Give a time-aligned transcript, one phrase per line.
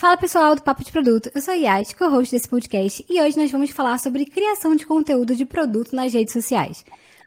[0.00, 3.36] Fala pessoal do Papo de Produto, eu sou a Yas, co-host desse podcast, e hoje
[3.36, 6.82] nós vamos falar sobre criação de conteúdo de produto nas redes sociais.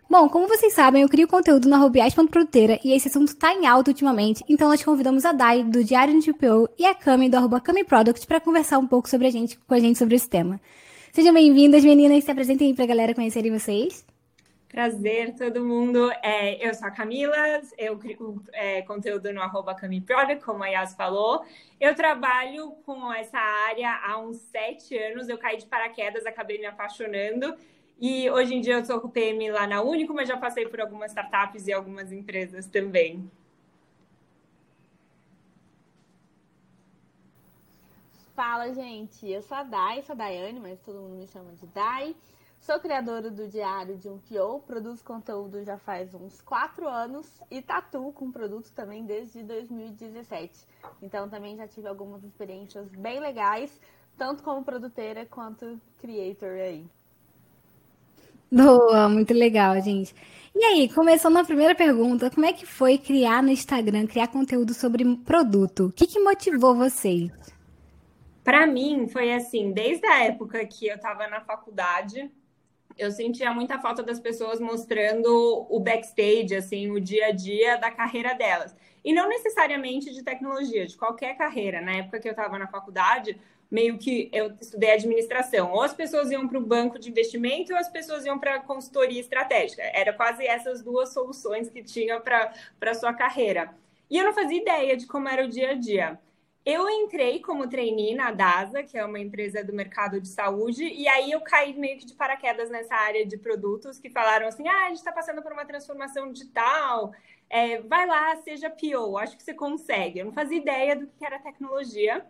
[0.09, 3.91] Bom, como vocês sabem, eu crio conteúdo na Rubiais.produteira e esse assunto está em alta
[3.91, 7.61] ultimamente, então nós convidamos a Dai, do Diário de GPO, e a Cami, do arroba
[7.61, 10.60] Cami Product, para conversar um pouco sobre a gente, com a gente sobre esse tema.
[11.11, 14.04] Sejam bem-vindas, meninas, se apresentem aí para a galera conhecerem vocês.
[14.73, 16.11] Prazer, todo mundo.
[16.23, 17.37] É, eu sou a Camila,
[17.77, 21.45] eu crio é, conteúdo no arroba CamiProduct, como a Yas falou.
[21.79, 25.29] Eu trabalho com essa área há uns sete anos.
[25.29, 27.55] Eu caí de paraquedas, acabei me apaixonando.
[28.01, 30.81] E hoje em dia eu sou com PM lá na Único, mas já passei por
[30.81, 33.30] algumas startups e algumas empresas também.
[38.36, 39.30] Fala, gente.
[39.30, 42.16] Eu sou a Dai, sou a Daiane, mas todo mundo me chama de Dai.
[42.63, 47.61] Sou criadora do Diário de um PO, produzo conteúdo já faz uns quatro anos e
[47.61, 50.66] tatuo com produtos também desde 2017.
[51.02, 53.78] Então também já tive algumas experiências bem legais,
[54.17, 56.86] tanto como produtora quanto creator aí.
[58.50, 60.16] Boa, muito legal, gente.
[60.55, 64.73] E aí, começando a primeira pergunta, como é que foi criar no Instagram, criar conteúdo
[64.73, 65.88] sobre produto?
[65.88, 67.30] O que, que motivou vocês?
[68.42, 72.31] Para mim, foi assim, desde a época que eu estava na faculdade,
[72.97, 77.91] eu sentia muita falta das pessoas mostrando o backstage, assim, o dia a dia da
[77.91, 78.75] carreira delas.
[79.03, 81.81] E não necessariamente de tecnologia, de qualquer carreira.
[81.81, 83.38] Na época que eu estava na faculdade,
[83.69, 85.71] meio que eu estudei administração.
[85.71, 89.19] Ou as pessoas iam para o banco de investimento ou as pessoas iam para consultoria
[89.19, 89.81] estratégica.
[89.81, 93.73] Era quase essas duas soluções que tinha para a sua carreira.
[94.09, 96.19] E eu não fazia ideia de como era o dia a dia.
[96.66, 101.08] Eu entrei como trainee na DASA, que é uma empresa do mercado de saúde, e
[101.09, 104.86] aí eu caí meio que de paraquedas nessa área de produtos, que falaram assim, ah,
[104.86, 107.11] a gente está passando por uma transformação digital,
[107.50, 110.20] é, vai lá, seja PO, acho que você consegue.
[110.20, 112.25] Eu não fazia ideia do que era tecnologia.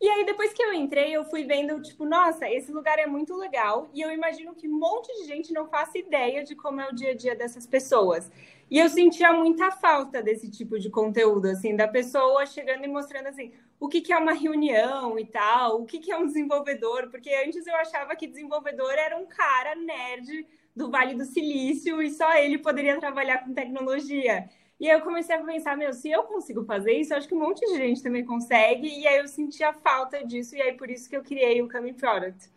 [0.00, 3.36] E aí, depois que eu entrei, eu fui vendo, tipo, nossa, esse lugar é muito
[3.36, 3.88] legal.
[3.92, 6.94] E eu imagino que um monte de gente não faça ideia de como é o
[6.94, 8.30] dia a dia dessas pessoas.
[8.70, 13.26] E eu sentia muita falta desse tipo de conteúdo, assim, da pessoa chegando e mostrando,
[13.26, 17.10] assim, o que, que é uma reunião e tal, o que, que é um desenvolvedor.
[17.10, 22.10] Porque antes eu achava que desenvolvedor era um cara nerd do Vale do Silício e
[22.10, 24.48] só ele poderia trabalhar com tecnologia.
[24.80, 27.34] E aí eu comecei a pensar, meu, se eu consigo fazer isso, eu acho que
[27.34, 28.88] um monte de gente também consegue.
[28.88, 31.68] E aí eu senti a falta disso, e aí por isso que eu criei o
[31.68, 32.50] Cami Product.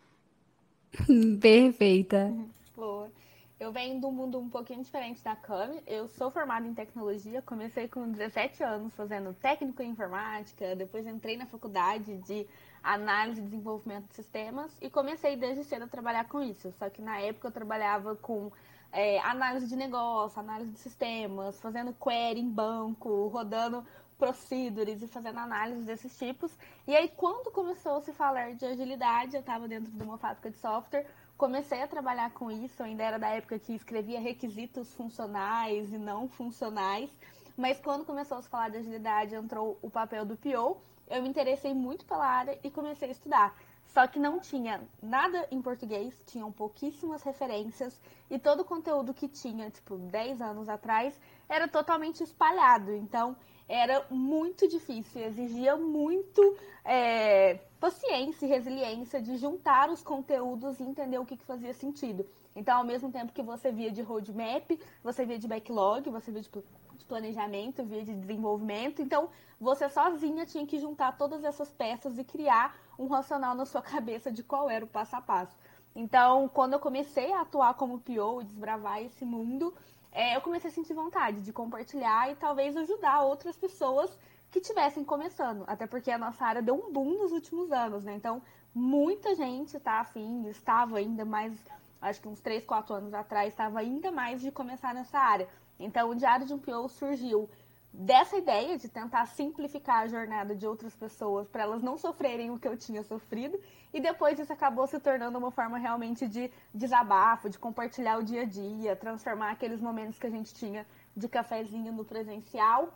[1.39, 2.33] Perfeita.
[2.75, 3.11] Boa.
[3.57, 5.81] Eu venho de um mundo um pouquinho diferente da Cami.
[5.88, 11.38] Eu sou formada em tecnologia, comecei com 17 anos fazendo técnico em informática, depois entrei
[11.38, 12.45] na faculdade de
[12.83, 16.69] análise e desenvolvimento de sistemas e comecei desde cedo a trabalhar com isso.
[16.73, 18.51] Só que na época eu trabalhava com
[18.91, 23.85] é, análise de negócio, análise de sistemas, fazendo query em banco, rodando
[24.17, 26.51] procedures e fazendo análise desses tipos.
[26.88, 30.49] E aí, quando começou a se falar de agilidade, eu estava dentro de uma fábrica
[30.49, 31.05] de software,
[31.38, 36.28] comecei a trabalhar com isso, ainda era da época que escrevia requisitos funcionais e não
[36.28, 37.09] funcionais.
[37.57, 41.29] Mas quando começou a se falar de agilidade, entrou o papel do PO, eu me
[41.29, 43.56] interessei muito pela área e comecei a estudar.
[43.94, 47.97] Só que não tinha nada em português, tinham pouquíssimas referências
[48.29, 52.94] e todo o conteúdo que tinha, tipo, 10 anos atrás, era totalmente espalhado.
[52.94, 60.83] Então, era muito difícil, exigia muito é, paciência e resiliência de juntar os conteúdos e
[60.83, 62.25] entender o que, que fazia sentido.
[62.55, 66.41] Então, ao mesmo tempo que você via de roadmap, você via de backlog, você via
[66.41, 66.49] de
[66.97, 69.01] de planejamento, via de desenvolvimento.
[69.01, 73.81] Então, você sozinha tinha que juntar todas essas peças e criar um racional na sua
[73.83, 75.55] cabeça de qual era o passo a passo.
[75.95, 79.73] Então, quando eu comecei a atuar como PO e desbravar esse mundo,
[80.15, 84.17] é, eu comecei a sentir vontade de compartilhar e talvez ajudar outras pessoas
[84.49, 85.65] que estivessem começando.
[85.67, 88.15] Até porque a nossa área deu um boom nos últimos anos, né?
[88.15, 88.41] Então,
[88.73, 91.53] muita gente está afim, estava ainda mais,
[92.01, 95.49] acho que uns 3, 4 anos atrás, estava ainda mais de começar nessa área.
[95.77, 97.49] Então, o Diário de um PO surgiu
[97.97, 102.59] dessa ideia de tentar simplificar a jornada de outras pessoas para elas não sofrerem o
[102.59, 103.59] que eu tinha sofrido.
[103.94, 108.42] E depois isso acabou se tornando uma forma realmente de desabafo, de compartilhar o dia
[108.42, 112.94] a dia, transformar aqueles momentos que a gente tinha de cafezinho no presencial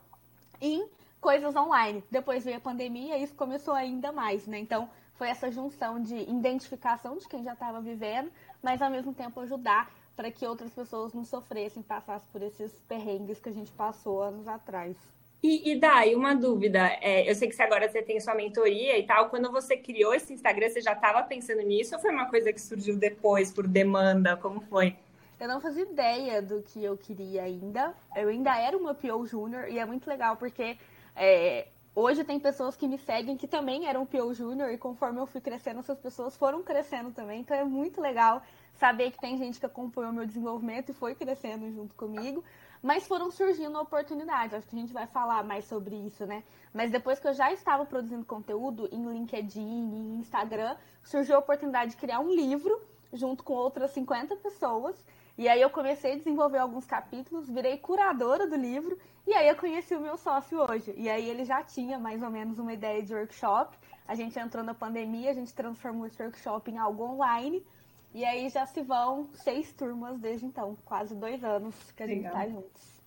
[0.60, 0.88] em
[1.22, 2.04] coisas online.
[2.12, 4.60] Depois veio a pandemia e isso começou ainda mais, né?
[4.60, 8.32] Então, foi essa junção de identificação de quem já estava vivendo,
[8.62, 13.40] mas ao mesmo tempo ajudar para que outras pessoas não sofressem, passassem por esses perrengues
[13.40, 14.98] que a gente passou anos atrás.
[15.42, 16.90] E, e Dai, uma dúvida.
[17.00, 19.30] É, eu sei que agora você tem sua mentoria e tal.
[19.30, 22.60] Quando você criou esse Instagram, você já estava pensando nisso ou foi uma coisa que
[22.60, 24.36] surgiu depois, por demanda?
[24.36, 24.94] Como foi?
[25.40, 27.94] Eu não fazia ideia do que eu queria ainda.
[28.14, 30.76] Eu ainda era uma PO Júnior e é muito legal porque
[31.16, 35.26] é, hoje tem pessoas que me seguem que também eram PO Júnior e conforme eu
[35.26, 37.40] fui crescendo, essas pessoas foram crescendo também.
[37.40, 38.44] Então é muito legal
[38.80, 42.44] saber que tem gente que acompanhou meu desenvolvimento e foi crescendo junto comigo.
[42.82, 44.54] Mas foram surgindo oportunidades.
[44.54, 46.44] Acho que a gente vai falar mais sobre isso, né?
[46.74, 51.92] Mas depois que eu já estava produzindo conteúdo em LinkedIn, em Instagram, surgiu a oportunidade
[51.92, 52.80] de criar um livro
[53.12, 54.96] junto com outras 50 pessoas.
[55.38, 59.56] E aí eu comecei a desenvolver alguns capítulos, virei curadora do livro, e aí eu
[59.56, 60.94] conheci o meu sócio hoje.
[60.98, 63.78] E aí ele já tinha mais ou menos uma ideia de workshop.
[64.08, 67.66] A gente entrou na pandemia, a gente transformou esse workshop em algo online.
[68.14, 72.24] E aí já se vão seis turmas desde então, quase dois anos que a Legal.
[72.24, 73.02] gente tá juntos.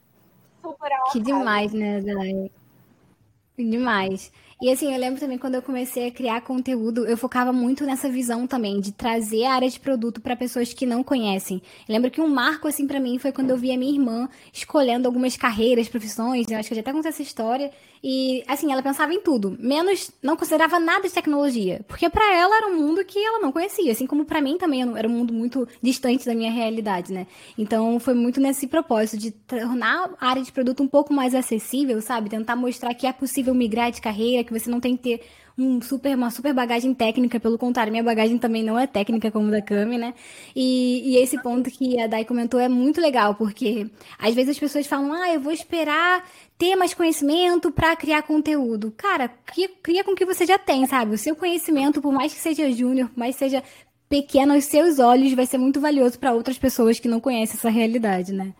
[0.63, 2.51] Super que demais, né, Dai?
[3.59, 4.33] Demais.
[4.63, 8.09] E assim, eu lembro também quando eu comecei a criar conteúdo, eu focava muito nessa
[8.09, 11.61] visão também de trazer a área de produto para pessoas que não conhecem.
[11.89, 14.29] Eu lembro que um marco assim para mim foi quando eu vi a minha irmã
[14.53, 17.73] escolhendo algumas carreiras, profissões, eu acho que eu já até contei essa história,
[18.05, 22.57] e assim, ela pensava em tudo, menos não considerava nada de tecnologia, porque para ela
[22.57, 25.33] era um mundo que ela não conhecia, assim como para mim também era um mundo
[25.33, 27.27] muito distante da minha realidade, né?
[27.57, 32.01] Então, foi muito nesse propósito de tornar a área de produto um pouco mais acessível,
[32.01, 32.29] sabe?
[32.29, 35.27] Tentar mostrar que é possível migrar de carreira, que você não tem que ter
[35.57, 39.51] um super, uma super bagagem técnica, pelo contrário, minha bagagem também não é técnica como
[39.51, 40.15] da Cami, né?
[40.55, 44.59] E, e esse ponto que a Dai comentou é muito legal, porque às vezes as
[44.59, 46.25] pessoas falam, ah, eu vou esperar
[46.57, 48.93] ter mais conhecimento para criar conteúdo.
[48.97, 51.15] Cara, cria, cria com o que você já tem, sabe?
[51.15, 53.63] O seu conhecimento, por mais que seja júnior, por mais que seja
[54.09, 57.71] pequeno aos seus olhos, vai ser muito valioso para outras pessoas que não conhecem essa
[57.71, 58.55] realidade, né?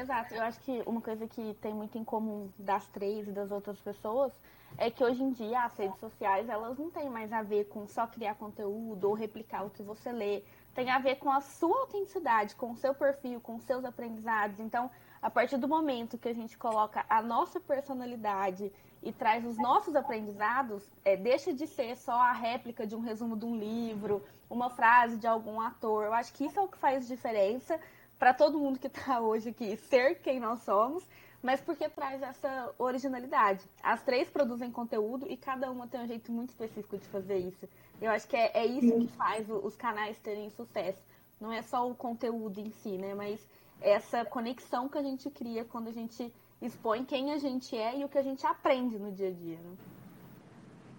[0.00, 0.34] Exato.
[0.34, 3.78] Eu acho que uma coisa que tem muito em comum das três e das outras
[3.78, 4.32] pessoas
[4.76, 7.86] é que hoje em dia as redes sociais elas não têm mais a ver com
[7.86, 10.42] só criar conteúdo ou replicar o que você lê.
[10.74, 14.60] Tem a ver com a sua autenticidade, com o seu perfil, com os seus aprendizados.
[14.60, 18.72] Então, a partir do momento que a gente coloca a nossa personalidade
[19.02, 23.36] e traz os nossos aprendizados, é, deixa de ser só a réplica de um resumo
[23.36, 26.04] de um livro, uma frase de algum ator.
[26.04, 27.80] Eu acho que isso é o que faz diferença
[28.18, 31.06] para todo mundo que está hoje aqui ser quem nós somos
[31.42, 33.64] mas porque traz essa originalidade.
[33.82, 37.68] As três produzem conteúdo e cada uma tem um jeito muito específico de fazer isso.
[38.00, 41.00] Eu acho que é, é isso que faz os canais terem sucesso.
[41.40, 43.14] Não é só o conteúdo em si, né?
[43.14, 43.40] Mas
[43.80, 48.04] essa conexão que a gente cria quando a gente expõe quem a gente é e
[48.04, 49.56] o que a gente aprende no dia a dia.
[49.56, 49.76] Né?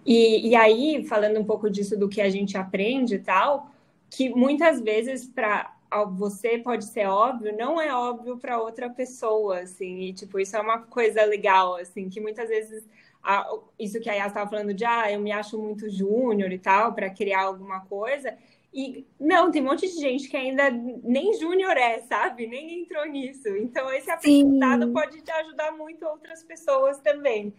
[0.06, 3.70] E, e aí, falando um pouco disso do que a gente aprende e tal,
[4.10, 5.76] que muitas vezes para
[6.12, 10.62] você pode ser óbvio, não é óbvio para outra pessoa, assim, e tipo, isso é
[10.62, 12.88] uma coisa legal, assim, que muitas vezes
[13.24, 13.46] a,
[13.78, 16.94] isso que a Yas estava falando de ah, eu me acho muito júnior e tal,
[16.94, 18.38] para criar alguma coisa.
[18.74, 22.46] E não, tem um monte de gente que ainda nem júnior é, sabe?
[22.46, 23.48] Nem entrou nisso.
[23.50, 27.54] Então, esse aprendizado pode te ajudar muito outras pessoas também.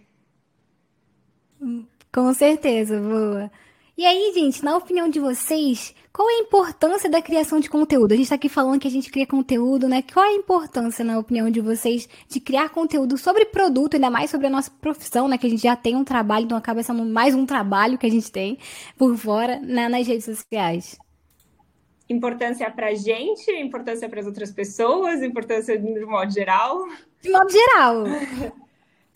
[2.12, 3.50] Com certeza, boa.
[4.00, 8.12] E aí, gente, na opinião de vocês, qual é a importância da criação de conteúdo?
[8.12, 10.00] A gente está aqui falando que a gente cria conteúdo, né?
[10.00, 14.30] Qual é a importância, na opinião de vocês, de criar conteúdo sobre produto, ainda mais
[14.30, 15.36] sobre a nossa profissão, né?
[15.36, 18.10] Que a gente já tem um trabalho, então acaba sendo mais um trabalho que a
[18.10, 18.56] gente tem
[18.96, 20.96] por fora né, nas redes sociais.
[22.08, 26.88] Importância para a gente, importância para as outras pessoas, importância de modo geral.
[27.20, 28.04] De modo geral.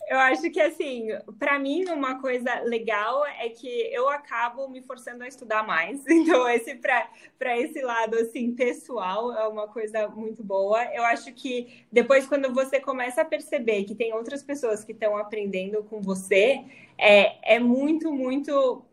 [0.07, 1.07] Eu acho que, assim,
[1.39, 6.03] para mim, uma coisa legal é que eu acabo me forçando a estudar mais.
[6.25, 10.83] Então, esse para esse lado, assim, pessoal, é uma coisa muito boa.
[10.93, 15.17] Eu acho que depois, quando você começa a perceber que tem outras pessoas que estão
[15.17, 16.63] aprendendo com você,
[16.97, 18.85] é, é muito, muito.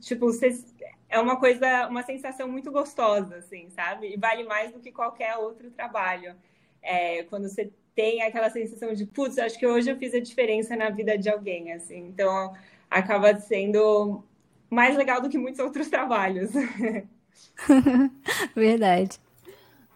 [0.00, 0.50] Tipo, você,
[1.08, 4.14] é uma coisa, uma sensação muito gostosa, assim, sabe?
[4.14, 6.34] E vale mais do que qualquer outro trabalho.
[6.82, 10.76] É, quando você tem aquela sensação de, putz, acho que hoje eu fiz a diferença
[10.76, 11.98] na vida de alguém, assim.
[11.98, 12.54] Então,
[12.90, 14.22] acaba sendo
[14.70, 16.50] mais legal do que muitos outros trabalhos.
[18.54, 19.20] Verdade.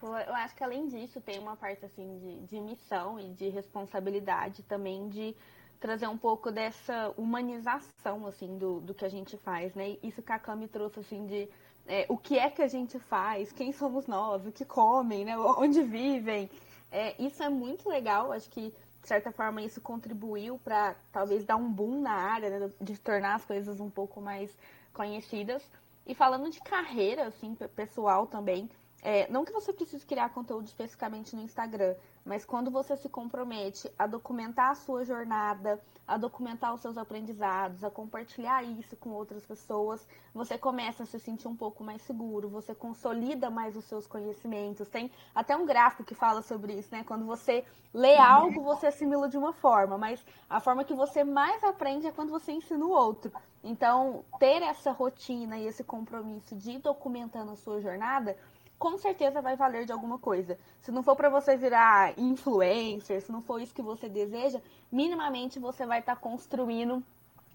[0.03, 4.63] Eu acho que além disso tem uma parte assim de, de missão e de responsabilidade
[4.63, 5.35] também de
[5.81, 9.97] trazer um pouco dessa humanização assim do, do que a gente faz, né?
[10.03, 11.49] Isso que a Cami trouxe assim de
[11.89, 15.37] é, o que é que a gente faz, quem somos nós, o que comem, né?
[15.39, 16.51] Onde vivem.
[16.97, 18.73] É, isso é muito legal, acho que
[19.03, 23.35] de certa forma isso contribuiu para talvez dar um boom na área, né, de tornar
[23.35, 24.51] as coisas um pouco mais
[24.95, 25.63] conhecidas.
[26.07, 28.71] E falando de carreira, assim, pessoal também,
[29.09, 31.95] é, não que você precise criar conteúdo especificamente no Instagram,
[32.25, 37.85] mas quando você se compromete a documentar a sua jornada, a documentar os seus aprendizados,
[37.85, 42.49] a compartilhar isso com outras pessoas, você começa a se sentir um pouco mais seguro,
[42.49, 44.89] você consolida mais os seus conhecimentos.
[44.89, 47.05] Tem até um gráfico que fala sobre isso, né?
[47.07, 50.21] Quando você lê algo, você assimila de uma forma, mas
[50.51, 53.31] a forma que você mais aprende é quando você ensina o outro.
[53.63, 58.37] Então, ter essa rotina e esse compromisso de ir documentando a sua jornada
[58.79, 60.59] com certeza vai valer de alguma coisa.
[60.83, 65.59] Se não for para você virar influencer, se não for isso que você deseja, minimamente
[65.59, 67.03] você vai estar tá construindo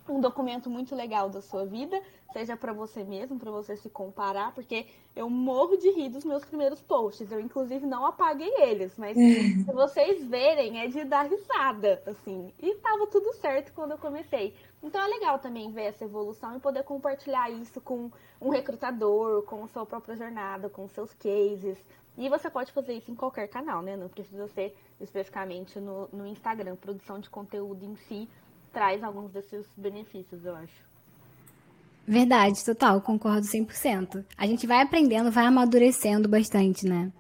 [0.09, 2.01] um documento muito legal da sua vida,
[2.33, 4.85] seja para você mesmo, para você se comparar, porque
[5.15, 7.31] eu morro de rir dos meus primeiros posts.
[7.31, 12.51] Eu, inclusive, não apaguei eles, mas se vocês verem, é de dar risada, assim.
[12.59, 14.55] E tava tudo certo quando eu comecei.
[14.83, 18.11] Então é legal também ver essa evolução e poder compartilhar isso com
[18.41, 21.77] um recrutador, com a sua própria jornada, com seus cases.
[22.17, 23.95] E você pode fazer isso em qualquer canal, né?
[23.95, 26.75] Não precisa ser especificamente no, no Instagram.
[26.75, 28.27] Produção de conteúdo em si
[28.73, 30.91] traz alguns desses benefícios, eu acho.
[32.07, 34.25] Verdade, total, concordo 100%.
[34.37, 37.11] A gente vai aprendendo, vai amadurecendo bastante, né?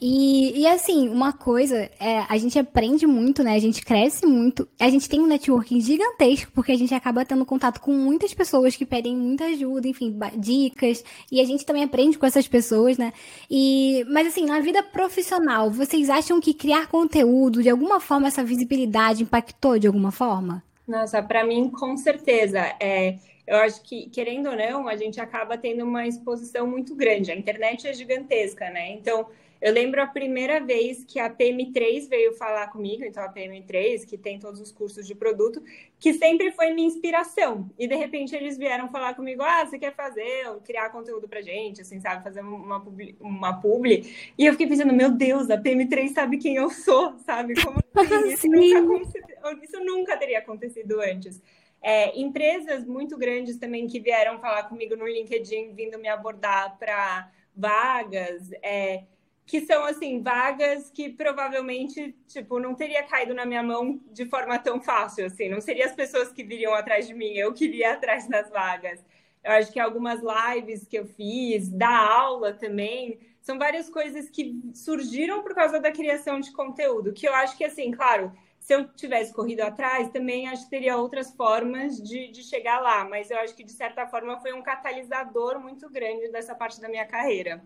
[0.00, 3.54] E, e assim, uma coisa, é, a gente aprende muito, né?
[3.54, 4.66] A gente cresce muito.
[4.78, 8.74] A gente tem um networking gigantesco, porque a gente acaba tendo contato com muitas pessoas
[8.74, 11.04] que pedem muita ajuda, enfim, dicas.
[11.30, 13.12] E a gente também aprende com essas pessoas, né?
[13.50, 18.42] E, mas assim, na vida profissional, vocês acham que criar conteúdo, de alguma forma, essa
[18.42, 20.64] visibilidade impactou de alguma forma?
[20.88, 22.58] Nossa, para mim, com certeza.
[22.80, 23.16] É,
[23.46, 27.30] eu acho que, querendo ou não, a gente acaba tendo uma exposição muito grande.
[27.30, 28.92] A internet é gigantesca, né?
[28.92, 29.26] Então
[29.60, 34.16] eu lembro a primeira vez que a PM3 veio falar comigo, então a PM3, que
[34.16, 35.62] tem todos os cursos de produto,
[35.98, 37.70] que sempre foi minha inspiração.
[37.78, 41.82] E de repente eles vieram falar comigo: ah, você quer fazer, criar conteúdo pra gente,
[41.82, 43.14] assim, sabe, fazer uma publi.
[43.20, 44.32] Uma publi.
[44.38, 47.54] E eu fiquei pensando: meu Deus, a PM3 sabe quem eu sou, sabe?
[47.62, 48.32] Como assim?
[48.32, 51.42] Isso, nunca, isso nunca teria acontecido antes.
[51.82, 57.30] É, empresas muito grandes também que vieram falar comigo no LinkedIn, vindo me abordar para
[57.54, 58.50] vagas.
[58.62, 59.04] É,
[59.50, 64.56] que são assim vagas que provavelmente tipo não teria caído na minha mão de forma
[64.60, 65.48] tão fácil assim.
[65.48, 69.04] Não seriam as pessoas que viriam atrás de mim eu queria atrás das vagas.
[69.42, 74.54] Eu acho que algumas lives que eu fiz da aula também são várias coisas que
[74.72, 78.30] surgiram por causa da criação de conteúdo que eu acho que assim claro
[78.60, 83.02] se eu tivesse corrido atrás também acho que teria outras formas de, de chegar lá
[83.06, 86.88] mas eu acho que de certa forma foi um catalisador muito grande dessa parte da
[86.88, 87.64] minha carreira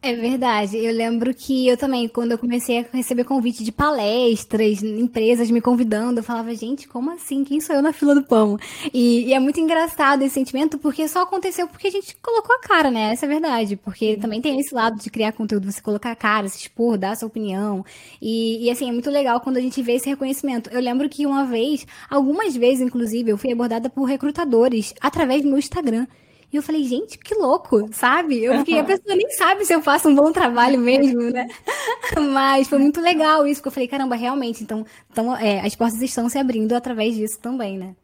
[0.00, 0.76] é verdade.
[0.76, 5.60] Eu lembro que eu também, quando eu comecei a receber convite de palestras, empresas me
[5.60, 7.42] convidando, eu falava, gente, como assim?
[7.42, 8.56] Quem sou eu na fila do pão?
[8.94, 12.60] E, e, é muito engraçado esse sentimento, porque só aconteceu porque a gente colocou a
[12.60, 13.12] cara, né?
[13.12, 13.76] Essa é a verdade.
[13.76, 17.12] Porque também tem esse lado de criar conteúdo, você colocar a cara, se expor, dar
[17.12, 17.84] a sua opinião.
[18.22, 20.70] E, e assim, é muito legal quando a gente vê esse reconhecimento.
[20.70, 25.48] Eu lembro que uma vez, algumas vezes, inclusive, eu fui abordada por recrutadores através do
[25.48, 26.06] meu Instagram.
[26.50, 28.42] E eu falei, gente, que louco, sabe?
[28.42, 31.46] Eu fiquei, a pessoa nem sabe se eu faço um bom trabalho mesmo, né?
[32.32, 36.00] Mas foi muito legal isso, porque eu falei, caramba, realmente, então, então é, as portas
[36.00, 37.94] estão se abrindo através disso também, né?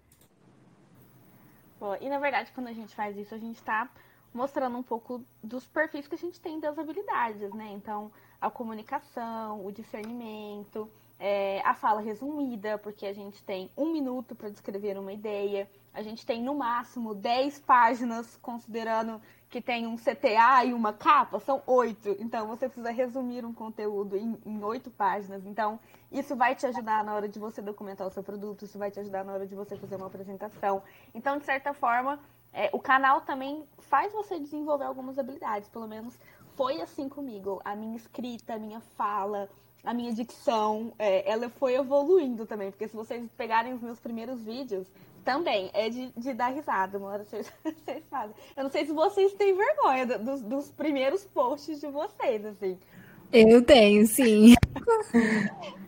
[2.00, 3.88] E na verdade, quando a gente faz isso, a gente está
[4.32, 7.70] mostrando um pouco dos perfis que a gente tem das habilidades, né?
[7.72, 8.10] Então,
[8.40, 14.48] a comunicação, o discernimento, é, a fala resumida, porque a gente tem um minuto para
[14.48, 20.64] descrever uma ideia, a gente tem no máximo 10 páginas, considerando que tem um CTA
[20.64, 22.16] e uma capa, são oito.
[22.18, 25.46] Então você precisa resumir um conteúdo em oito páginas.
[25.46, 25.78] Então,
[26.10, 28.98] isso vai te ajudar na hora de você documentar o seu produto, isso vai te
[28.98, 30.82] ajudar na hora de você fazer uma apresentação.
[31.14, 32.18] Então, de certa forma,
[32.52, 36.18] é, o canal também faz você desenvolver algumas habilidades, pelo menos
[36.56, 37.60] foi assim comigo.
[37.64, 39.48] A minha escrita, a minha fala,
[39.84, 44.40] a minha dicção, é, ela foi evoluindo também, porque se vocês pegarem os meus primeiros
[44.40, 44.86] vídeos,
[45.24, 48.34] também é de, de dar risada, uma hora vocês, vocês fazem.
[48.56, 52.78] Eu não sei se vocês têm vergonha dos, dos primeiros posts de vocês, assim.
[53.32, 54.54] Eu tenho, sim.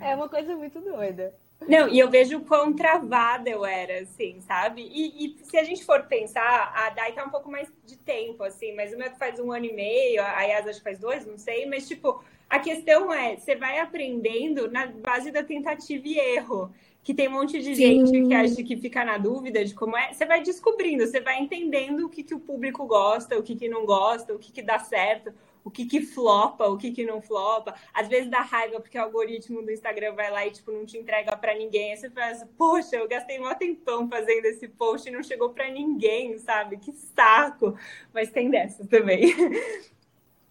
[0.01, 1.33] é uma coisa muito doida.
[1.67, 4.83] Não, e eu vejo quão travada eu era, assim, sabe?
[4.83, 8.45] E, e, se a gente for pensar, a Dai tá um pouco mais de tempo,
[8.45, 11.27] assim, mas o meu faz um ano e meio, a Yas acho que faz dois,
[11.27, 16.19] não sei, mas, tipo, a questão é, você vai aprendendo na base da tentativa e
[16.19, 16.73] erro,
[17.03, 18.05] que tem um monte de Sim.
[18.05, 20.13] gente que acha que fica na dúvida de como é.
[20.13, 23.69] Você vai descobrindo, você vai entendendo o que, que o público gosta, o que, que
[23.69, 25.33] não gosta, o que, que dá certo,
[25.65, 27.75] o que que flopa, o que que não flopa.
[27.93, 30.97] Às vezes dá raiva porque o algoritmo do Instagram vai lá e tipo não te
[30.99, 31.91] entrega para ninguém.
[31.91, 35.69] Aí você faz, poxa, eu gastei um tempão fazendo esse post e não chegou para
[35.69, 36.77] ninguém, sabe?
[36.77, 37.77] Que saco.
[38.13, 39.35] Mas tem dessas também.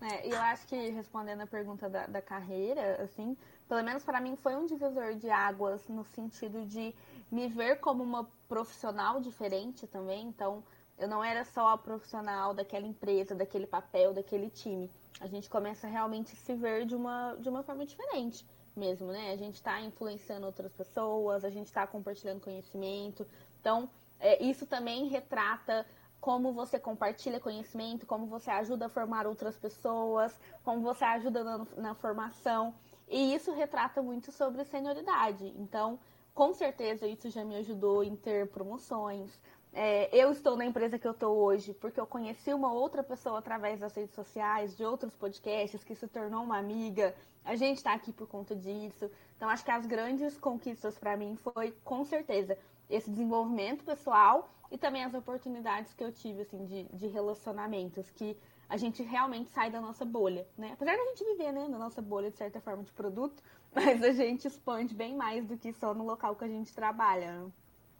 [0.01, 3.35] É, eu acho que respondendo a pergunta da, da carreira, assim,
[3.67, 6.93] pelo menos para mim foi um divisor de águas no sentido de
[7.31, 10.27] me ver como uma profissional diferente também.
[10.27, 10.63] Então,
[10.97, 14.89] eu não era só a profissional daquela empresa, daquele papel, daquele time.
[15.19, 19.31] A gente começa a realmente se ver de uma, de uma forma diferente mesmo, né?
[19.31, 23.25] A gente está influenciando outras pessoas, a gente está compartilhando conhecimento.
[23.59, 25.85] Então, é, isso também retrata
[26.25, 31.67] como você compartilha conhecimento, como você ajuda a formar outras pessoas, como você ajuda na,
[31.77, 32.73] na formação.
[33.07, 35.53] E isso retrata muito sobre senioridade.
[35.55, 35.99] Então,
[36.33, 39.39] com certeza, isso já me ajudou em ter promoções,
[39.77, 43.39] é, eu estou na empresa que eu estou hoje porque eu conheci uma outra pessoa
[43.39, 47.13] através das redes sociais, de outros podcasts, que se tornou uma amiga.
[47.43, 49.11] A gente está aqui por conta disso.
[49.35, 52.57] Então, acho que as grandes conquistas para mim foi, com certeza,
[52.89, 58.37] esse desenvolvimento pessoal e também as oportunidades que eu tive, assim, de, de relacionamentos, que
[58.67, 60.71] a gente realmente sai da nossa bolha, né?
[60.73, 64.11] Apesar da gente viver, né, na nossa bolha, de certa forma, de produto, mas a
[64.11, 67.31] gente expande bem mais do que só no local que a gente trabalha.
[67.31, 67.51] Né?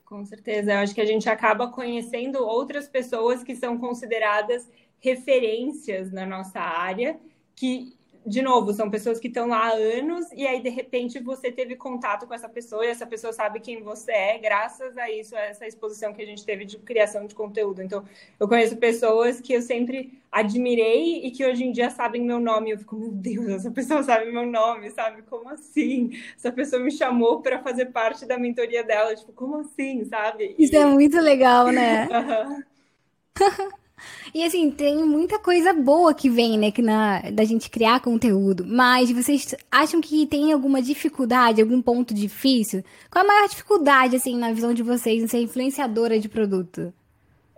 [0.04, 6.12] Com certeza, eu acho que a gente acaba conhecendo outras pessoas que são consideradas referências
[6.12, 7.20] na nossa área,
[7.56, 11.52] que de novo, são pessoas que estão lá há anos e aí de repente você
[11.52, 15.36] teve contato com essa pessoa e essa pessoa sabe quem você é, graças a isso,
[15.36, 17.84] a essa exposição que a gente teve de criação de conteúdo.
[17.84, 18.04] Então,
[18.40, 22.72] eu conheço pessoas que eu sempre admirei e que hoje em dia sabem meu nome.
[22.72, 25.22] Eu fico, meu Deus, essa pessoa sabe meu nome, sabe?
[25.22, 26.12] Como assim?
[26.36, 30.56] Essa pessoa me chamou para fazer parte da mentoria dela, tipo, como assim, sabe?
[30.58, 32.08] Isso é muito legal, né?
[33.36, 33.76] Uhum.
[34.34, 38.66] E assim, tem muita coisa boa que vem, né, que na, da gente criar conteúdo.
[38.68, 42.84] Mas vocês acham que tem alguma dificuldade, algum ponto difícil?
[43.10, 46.94] Qual a maior dificuldade, assim, na visão de vocês em ser influenciadora de produto?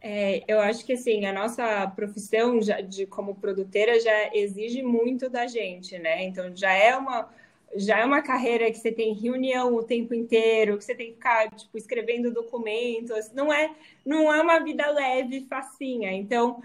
[0.02, 5.30] É, eu acho que assim, a nossa profissão já, de como produtora já exige muito
[5.30, 6.24] da gente, né?
[6.24, 7.28] Então já é uma
[7.76, 11.14] já é uma carreira que você tem reunião o tempo inteiro, que você tem que
[11.14, 16.12] ficar tipo escrevendo documentos, não é não é uma vida leve, facinha.
[16.14, 16.62] Então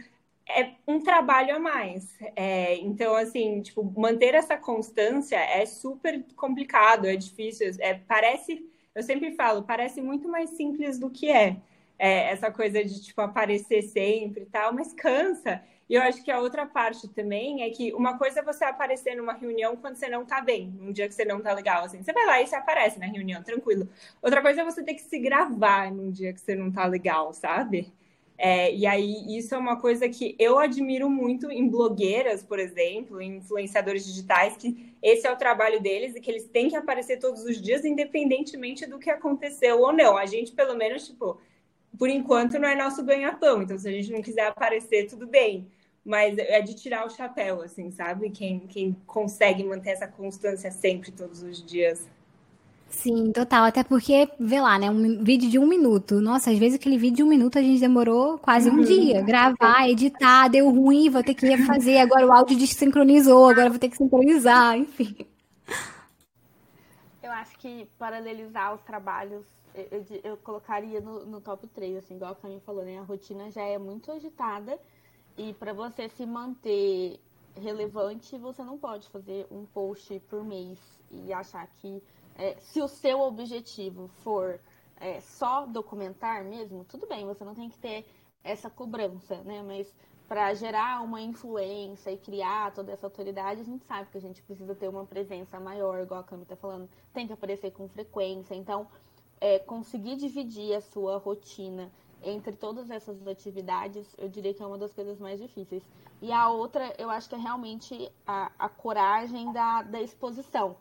[0.48, 2.16] é um trabalho a mais.
[2.36, 7.70] É, então assim, tipo manter essa constância é super complicado, é difícil.
[7.80, 11.56] É, parece, eu sempre falo, parece muito mais simples do que é.
[11.98, 15.62] é essa coisa de tipo aparecer sempre e tal, mas cansa.
[15.88, 19.14] E eu acho que a outra parte também é que uma coisa é você aparecer
[19.14, 22.02] numa reunião quando você não tá bem, num dia que você não tá legal, assim.
[22.02, 23.88] Você vai lá e você aparece na reunião, tranquilo.
[24.22, 27.32] Outra coisa é você ter que se gravar num dia que você não tá legal,
[27.32, 27.92] sabe?
[28.44, 33.20] É, e aí, isso é uma coisa que eu admiro muito em blogueiras, por exemplo,
[33.20, 37.20] em influenciadores digitais, que esse é o trabalho deles e que eles têm que aparecer
[37.20, 40.16] todos os dias, independentemente do que aconteceu ou não.
[40.16, 41.38] A gente, pelo menos, tipo,
[41.98, 43.62] por enquanto, não é nosso ganha-pão.
[43.62, 45.70] Então, se a gente não quiser aparecer, tudo bem
[46.04, 48.30] mas é de tirar o chapéu, assim, sabe?
[48.30, 52.08] Quem, quem consegue manter essa constância sempre, todos os dias.
[52.88, 53.64] Sim, total.
[53.64, 54.90] Até porque, vê lá, né?
[54.90, 56.20] Um vídeo de um minuto.
[56.20, 58.82] Nossa, às vezes aquele vídeo de um minuto a gente demorou quase um uhum.
[58.82, 59.22] dia.
[59.22, 62.00] Gravar, editar, deu ruim, vou ter que refazer.
[62.00, 65.16] Agora o áudio desincronizou, agora vou ter que sincronizar, enfim.
[67.22, 72.32] Eu acho que paralelizar os trabalhos, eu, eu, colocaria no, no, top 3, assim, igual
[72.32, 72.98] a Camille falou, né?
[72.98, 74.78] A rotina já é muito agitada
[75.36, 77.20] e para você se manter
[77.54, 80.78] relevante, você não pode fazer um post por mês
[81.10, 82.02] e achar que
[82.36, 84.58] é, se o seu objetivo for
[84.98, 88.06] é, só documentar mesmo, tudo bem, você não tem que ter
[88.42, 89.62] essa cobrança, né?
[89.62, 89.94] Mas
[90.28, 94.42] para gerar uma influência e criar toda essa autoridade, a gente sabe que a gente
[94.42, 98.54] precisa ter uma presença maior, igual a Cami está falando, tem que aparecer com frequência.
[98.54, 98.88] Então,
[99.42, 101.90] é, conseguir dividir a sua rotina
[102.22, 105.82] entre todas essas atividades, eu diria que é uma das coisas mais difíceis.
[106.20, 110.76] E a outra, eu acho que é realmente a, a coragem da, da exposição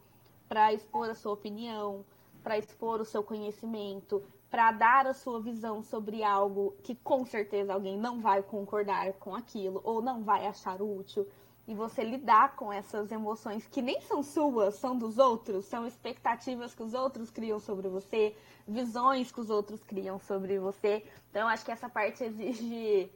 [0.48, 2.06] para expor a sua opinião,
[2.44, 4.22] para expor o seu conhecimento,
[4.52, 9.34] para dar a sua visão sobre algo que com certeza alguém não vai concordar com
[9.34, 11.28] aquilo ou não vai achar útil
[11.68, 16.74] e você lidar com essas emoções que nem são suas, são dos outros, são expectativas
[16.74, 18.36] que os outros criam sobre você,
[18.68, 21.06] visões que os outros criam sobre você.
[21.30, 23.10] Então, acho que essa parte exige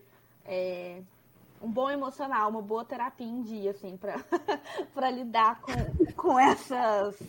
[0.45, 1.01] é,
[1.61, 7.19] um bom emocional, uma boa terapia em dia, assim, para lidar com, com essas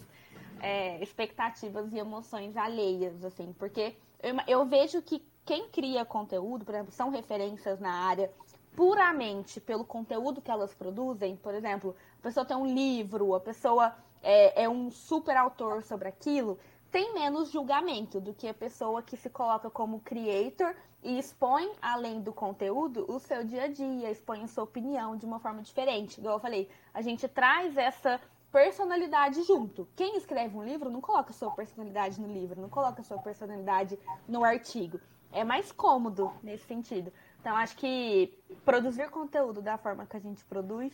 [0.61, 6.75] é, expectativas e emoções alheias, assim, porque eu, eu vejo que quem cria conteúdo, por
[6.75, 8.31] exemplo, são referências na área,
[8.77, 13.97] puramente pelo conteúdo que elas produzem, por exemplo, a pessoa tem um livro, a pessoa
[14.23, 16.59] é, é um super autor sobre aquilo,
[16.91, 22.21] tem menos julgamento do que a pessoa que se coloca como creator e expõe, além
[22.21, 26.19] do conteúdo, o seu dia a dia, expõe a sua opinião de uma forma diferente.
[26.19, 28.21] Igual eu falei, a gente traz essa
[28.53, 29.89] personalidade junto.
[29.97, 34.45] Quem escreve um livro não coloca sua personalidade no livro, não coloca sua personalidade no
[34.45, 35.01] artigo.
[35.33, 37.13] É mais cômodo nesse sentido.
[37.41, 38.33] Então, acho que
[38.65, 40.93] produzir conteúdo da forma que a gente produz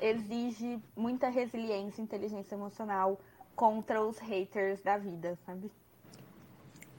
[0.00, 3.18] exige muita resiliência inteligência emocional
[3.56, 5.70] contra os haters da vida, sabe?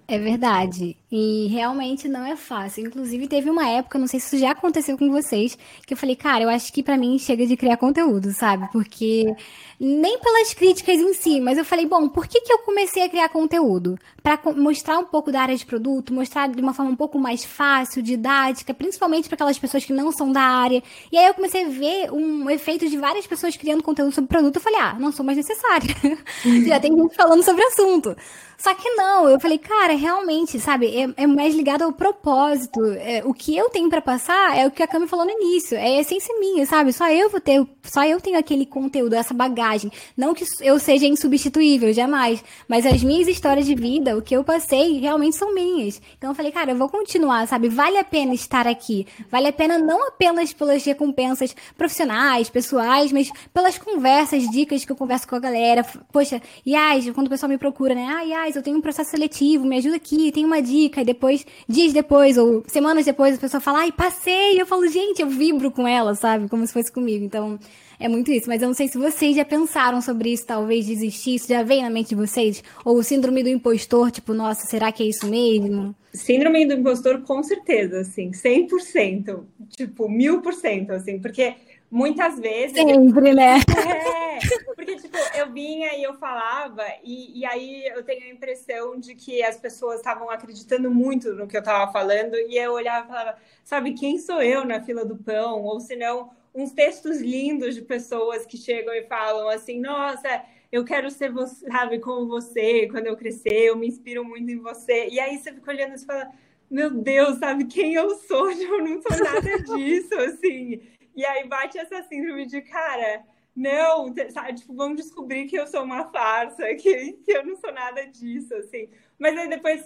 [0.09, 0.97] É verdade.
[1.11, 2.87] E realmente não é fácil.
[2.87, 6.15] Inclusive, teve uma época, não sei se isso já aconteceu com vocês, que eu falei,
[6.15, 8.67] cara, eu acho que para mim chega de criar conteúdo, sabe?
[8.71, 9.31] Porque
[9.79, 13.09] nem pelas críticas em si, mas eu falei, bom, por que, que eu comecei a
[13.09, 13.99] criar conteúdo?
[14.21, 17.45] Para mostrar um pouco da área de produto, mostrar de uma forma um pouco mais
[17.45, 20.81] fácil, didática, principalmente para aquelas pessoas que não são da área.
[21.11, 24.55] E aí eu comecei a ver um efeito de várias pessoas criando conteúdo sobre produto.
[24.55, 25.95] Eu falei, ah, não sou mais necessária.
[26.67, 28.15] já tem gente falando sobre o assunto.
[28.57, 32.83] Só que não, eu falei, cara, realmente, sabe, é, é mais ligado ao propósito.
[32.93, 35.77] É, o que eu tenho para passar é o que a Cami falou no início,
[35.77, 36.93] é a essência minha, sabe?
[36.93, 39.91] Só eu vou ter, só eu tenho aquele conteúdo, essa bagagem.
[40.15, 42.43] Não que eu seja insubstituível, jamais.
[42.67, 46.01] Mas as minhas histórias de vida, o que eu passei, realmente são minhas.
[46.17, 47.69] Então eu falei, cara, eu vou continuar, sabe?
[47.69, 49.05] Vale a pena estar aqui.
[49.29, 54.95] Vale a pena não apenas pelas recompensas profissionais, pessoais, mas pelas conversas, dicas que eu
[54.95, 55.83] converso com a galera.
[56.11, 58.07] Poxa, Yas, quando o pessoal me procura, né?
[58.09, 61.01] Ah, Yas, eu tenho um processo seletivo, me ajuda aqui, tem uma dica.
[61.01, 64.59] E depois, dias depois, ou semanas depois, a pessoa fala, ai, passei.
[64.59, 66.47] Eu falo, gente, eu vibro com ela, sabe?
[66.47, 67.25] Como se fosse comigo.
[67.25, 67.59] Então,
[67.99, 68.47] é muito isso.
[68.47, 71.35] Mas eu não sei se vocês já pensaram sobre isso, talvez desistir.
[71.35, 72.63] Isso já veio na mente de vocês?
[72.85, 75.95] Ou o síndrome do impostor, tipo, nossa, será que é isso mesmo?
[76.13, 79.41] Síndrome do impostor, com certeza, assim, 100%.
[79.75, 81.53] Tipo, mil por cento, assim, porque
[81.89, 82.77] muitas vezes.
[82.77, 83.55] Sempre, né?
[84.41, 88.97] É, porque, tipo, eu vinha e eu falava, e, e aí eu tenho a impressão
[88.97, 93.05] de que as pessoas estavam acreditando muito no que eu estava falando, e eu olhava
[93.05, 95.61] e falava, sabe, quem sou eu na fila do pão?
[95.63, 100.41] Ou se não, uns textos lindos de pessoas que chegam e falam assim, nossa.
[100.71, 104.59] Eu quero ser você, sabe, como você, quando eu crescer, eu me inspiro muito em
[104.59, 105.09] você.
[105.09, 106.29] E aí você fica olhando e fala,
[106.69, 108.51] meu Deus, sabe quem eu sou?
[108.53, 110.79] Eu não sou nada disso, assim.
[111.19, 115.83] E aí bate essa síndrome de, cara, não, sabe, tipo, vamos descobrir que eu sou
[115.83, 118.87] uma farsa, que, que eu não sou nada disso, assim.
[119.19, 119.85] Mas aí depois,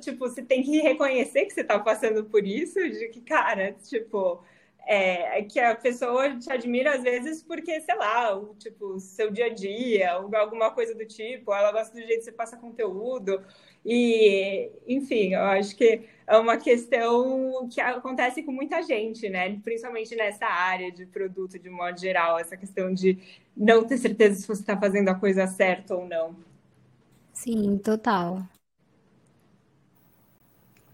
[0.00, 4.40] tipo, você tem que reconhecer que você tá passando por isso, de que, cara, tipo,
[4.86, 9.46] é, que a pessoa te admira às vezes porque, sei lá, o, tipo, seu dia
[9.46, 13.44] a dia, alguma coisa do tipo, ela gosta do jeito que você passa conteúdo.
[13.84, 19.58] E, enfim, eu acho que é uma questão que acontece com muita gente, né?
[19.60, 23.18] Principalmente nessa área de produto, de modo geral, essa questão de
[23.56, 26.36] não ter certeza se você está fazendo a coisa certa ou não.
[27.32, 28.42] Sim, total.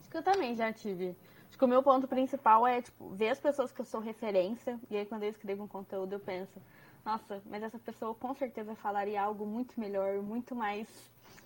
[0.00, 1.16] Acho que eu também já tive
[1.54, 4.76] Acho que o meu ponto principal é, tipo, ver as pessoas que eu sou referência.
[4.90, 6.60] E aí, quando eu escrevo um conteúdo, eu penso,
[7.06, 10.88] nossa, mas essa pessoa com certeza falaria algo muito melhor, muito mais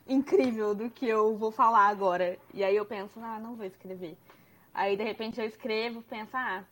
[0.08, 2.38] incrível do que eu vou falar agora.
[2.54, 4.16] E aí eu penso, ah, não vou escrever.
[4.72, 6.64] Aí, de repente, eu escrevo, penso, ah,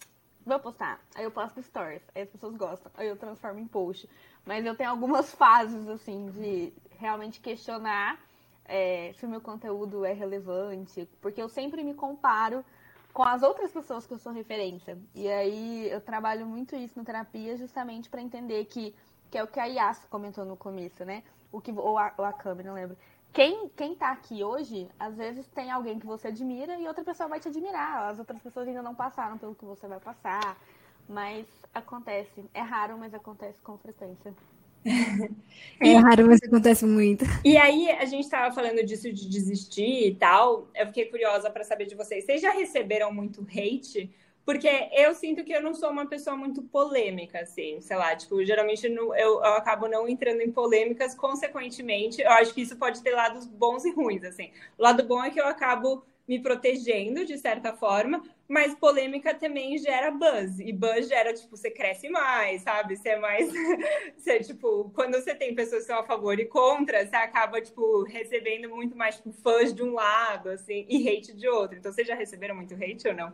[0.44, 1.00] vou postar.
[1.14, 4.08] Aí eu posto stories, aí as pessoas gostam, aí eu transformo em post.
[4.44, 8.18] Mas eu tenho algumas fases, assim, de realmente questionar
[8.64, 12.64] é, se o meu conteúdo é relevante, porque eu sempre me comparo
[13.12, 14.98] com as outras pessoas que eu sou referência.
[15.14, 18.94] E aí eu trabalho muito isso na terapia justamente para entender que,
[19.30, 21.22] que é o que a Yas comentou no começo, né?
[21.50, 22.96] O que, ou, a, ou a Cami, não lembro.
[23.36, 27.28] Quem, quem tá aqui hoje, às vezes tem alguém que você admira e outra pessoa
[27.28, 28.08] vai te admirar.
[28.10, 30.58] As outras pessoas ainda não passaram pelo que você vai passar.
[31.06, 32.46] Mas acontece.
[32.54, 34.34] É raro, mas acontece com frequência.
[35.78, 37.26] É raro, mas acontece muito.
[37.44, 40.68] E aí, a gente estava falando disso de desistir e tal.
[40.74, 42.24] Eu fiquei curiosa para saber de vocês.
[42.24, 44.10] Vocês já receberam muito hate?
[44.46, 48.44] Porque eu sinto que eu não sou uma pessoa muito polêmica, assim, sei lá, tipo,
[48.44, 53.10] geralmente eu, eu acabo não entrando em polêmicas, consequentemente, eu acho que isso pode ter
[53.10, 54.52] lados bons e ruins, assim.
[54.78, 59.78] O lado bom é que eu acabo me protegendo de certa forma, mas polêmica também
[59.78, 60.60] gera buzz.
[60.60, 62.96] E buzz gera, tipo, você cresce mais, sabe?
[62.96, 63.52] Você é mais.
[64.16, 68.04] você, tipo, quando você tem pessoas que são a favor e contra, você acaba, tipo,
[68.04, 71.76] recebendo muito mais tipo, fãs de um lado, assim, e hate de outro.
[71.78, 73.32] Então, vocês já receberam muito hate ou não?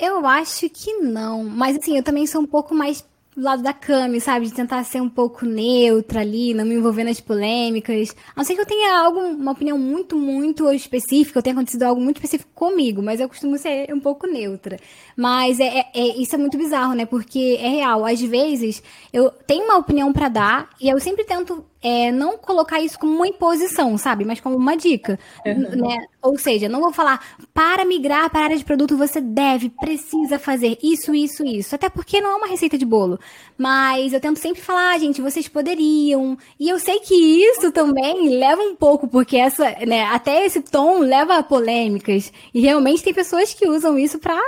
[0.00, 1.44] Eu acho que não.
[1.44, 3.04] Mas, assim, eu também sou um pouco mais
[3.36, 4.46] do lado da Cami, sabe?
[4.46, 8.14] De tentar ser um pouco neutra ali, não me envolver nas polêmicas.
[8.34, 11.82] A não ser que eu tenha algo, uma opinião muito, muito específica, eu tenha acontecido
[11.84, 14.78] algo muito específico comigo, mas eu costumo ser um pouco neutra.
[15.16, 17.06] Mas é, é, é isso é muito bizarro, né?
[17.06, 18.04] Porque é real.
[18.04, 18.82] Às vezes,
[19.12, 23.14] eu tenho uma opinião para dar e eu sempre tento é, não colocar isso como
[23.14, 24.24] uma imposição, sabe?
[24.24, 25.18] Mas como uma dica.
[25.46, 25.88] Uhum.
[25.88, 26.06] Né?
[26.22, 30.38] Ou seja, não vou falar, para migrar para a área de produto, você deve, precisa
[30.38, 31.74] fazer isso, isso, isso.
[31.74, 33.18] Até porque não é uma receita de bolo.
[33.56, 36.36] Mas eu tento sempre falar, ah, gente, vocês poderiam.
[36.58, 40.98] E eu sei que isso também leva um pouco, porque essa, né, até esse tom
[40.98, 42.30] leva a polêmicas.
[42.52, 44.38] E realmente tem pessoas que usam isso para,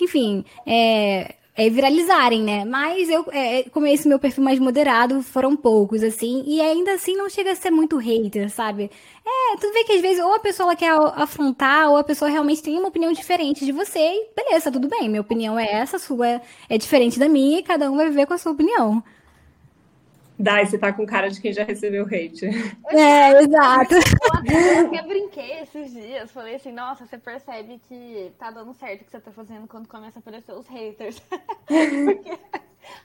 [0.00, 2.64] enfim, é, é, viralizarem, né?
[2.64, 7.16] Mas eu, é, como esse meu perfil mais moderado, foram poucos, assim, e ainda assim
[7.16, 8.88] não chega a ser muito hater, sabe?
[9.26, 12.62] É, tu vê que às vezes ou a pessoa quer afrontar, ou a pessoa realmente
[12.62, 16.28] tem uma opinião diferente de você, e beleza, tudo bem, minha opinião é essa, sua
[16.28, 19.02] é, é diferente da minha, e cada um vai viver com a sua opinião.
[20.38, 22.46] Dai, você tá com cara de quem já recebeu hate.
[22.86, 23.94] É, exato.
[23.94, 26.30] Eu até brinquei esses dias.
[26.30, 29.88] Falei assim, nossa, você percebe que tá dando certo o que você tá fazendo quando
[29.88, 31.20] começa a aparecer os haters.
[31.66, 32.38] Porque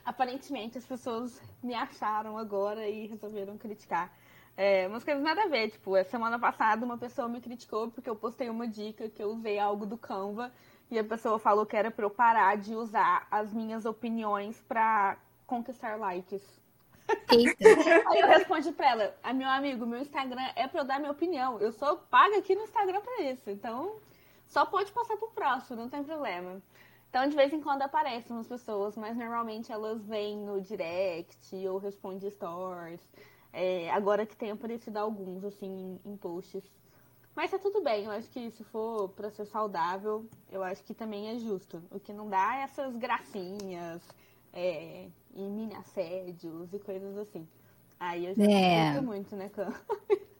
[0.04, 4.12] aparentemente as pessoas me acharam agora e resolveram criticar.
[4.56, 5.70] É, umas coisas nada a ver.
[5.70, 9.58] Tipo, semana passada uma pessoa me criticou porque eu postei uma dica que eu usei
[9.58, 10.52] algo do Canva
[10.88, 15.18] e a pessoa falou que era pra eu parar de usar as minhas opiniões pra
[15.46, 16.63] conquistar likes.
[17.08, 17.68] Eita.
[18.10, 21.12] Aí eu respondi pra ela, a meu amigo, meu Instagram é pra eu dar minha
[21.12, 21.58] opinião.
[21.58, 23.50] Eu sou paga aqui no Instagram pra isso.
[23.50, 23.96] Então,
[24.46, 26.62] só pode passar pro próximo, não tem problema.
[27.10, 31.78] Então, de vez em quando aparecem umas pessoas, mas normalmente elas vêm no direct ou
[31.78, 33.00] respondem stories.
[33.52, 36.64] É, agora que tem aparecido alguns, assim, em, em posts.
[37.36, 40.94] Mas tá tudo bem, eu acho que se for para ser saudável, eu acho que
[40.94, 41.82] também é justo.
[41.90, 44.02] O que não dá é essas gracinhas,
[44.54, 47.46] é, em mini assédios e coisas assim.
[47.98, 49.00] Aí eu já é.
[49.00, 49.72] muito, né, Cam?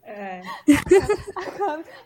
[0.07, 0.43] É.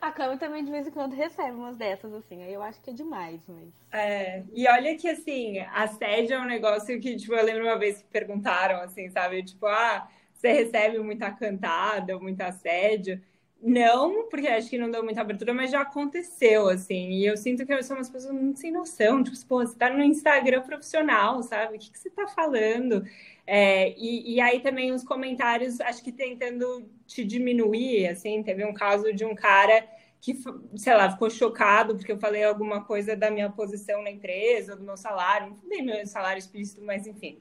[0.01, 2.43] A Cam, também de vez em quando recebe umas dessas, assim.
[2.43, 3.69] Aí eu acho que é demais, mas.
[3.93, 4.45] É.
[4.53, 8.09] E olha que assim, assédio é um negócio que, tipo, eu lembro uma vez que
[8.09, 9.43] perguntaram, assim, sabe?
[9.43, 13.21] Tipo, ah, você recebe muita cantada ou muito assédio?
[13.61, 17.11] Não, porque acho que não deu muita abertura, mas já aconteceu, assim.
[17.11, 19.23] E eu sinto que são umas pessoas muito sem noção.
[19.23, 21.77] Tipo, pô, você tá no Instagram profissional, sabe?
[21.77, 23.05] O que, que você tá falando?
[23.47, 28.43] É, e, e, aí também os comentários, acho que tentando te diminuir, assim.
[28.45, 29.85] Teve um caso de um cara
[30.21, 30.37] que,
[30.77, 34.85] sei lá, ficou chocado porque eu falei alguma coisa da minha posição na empresa, do
[34.85, 35.49] meu salário.
[35.49, 37.39] Não falei meu salário explícito, mas enfim.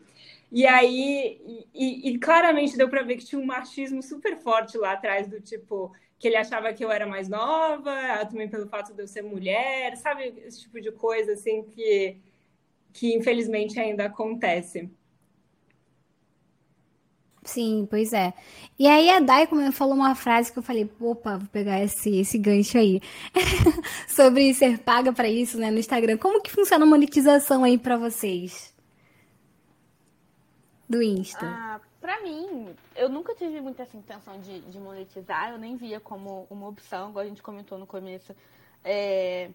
[0.52, 4.94] E aí, e, e claramente deu para ver que tinha um machismo super forte lá
[4.94, 9.02] atrás, do tipo que ele achava que eu era mais nova, também pelo fato de
[9.02, 10.34] eu ser mulher, sabe?
[10.46, 12.18] Esse tipo de coisa, assim, que,
[12.92, 14.90] que infelizmente ainda acontece.
[17.48, 18.34] Sim, pois é.
[18.78, 22.38] E aí a Dai falou uma frase que eu falei, opa, vou pegar esse, esse
[22.38, 23.00] gancho aí.
[24.10, 26.18] Sobre ser paga para isso, né, no Instagram.
[26.18, 28.76] Como que funciona a monetização aí para vocês?
[30.90, 31.46] Do Insta.
[31.46, 36.00] Ah, Pra mim, eu nunca tive muita essa intenção de, de monetizar, eu nem via
[36.00, 38.34] como uma opção, igual a gente comentou no começo.
[38.82, 39.52] É,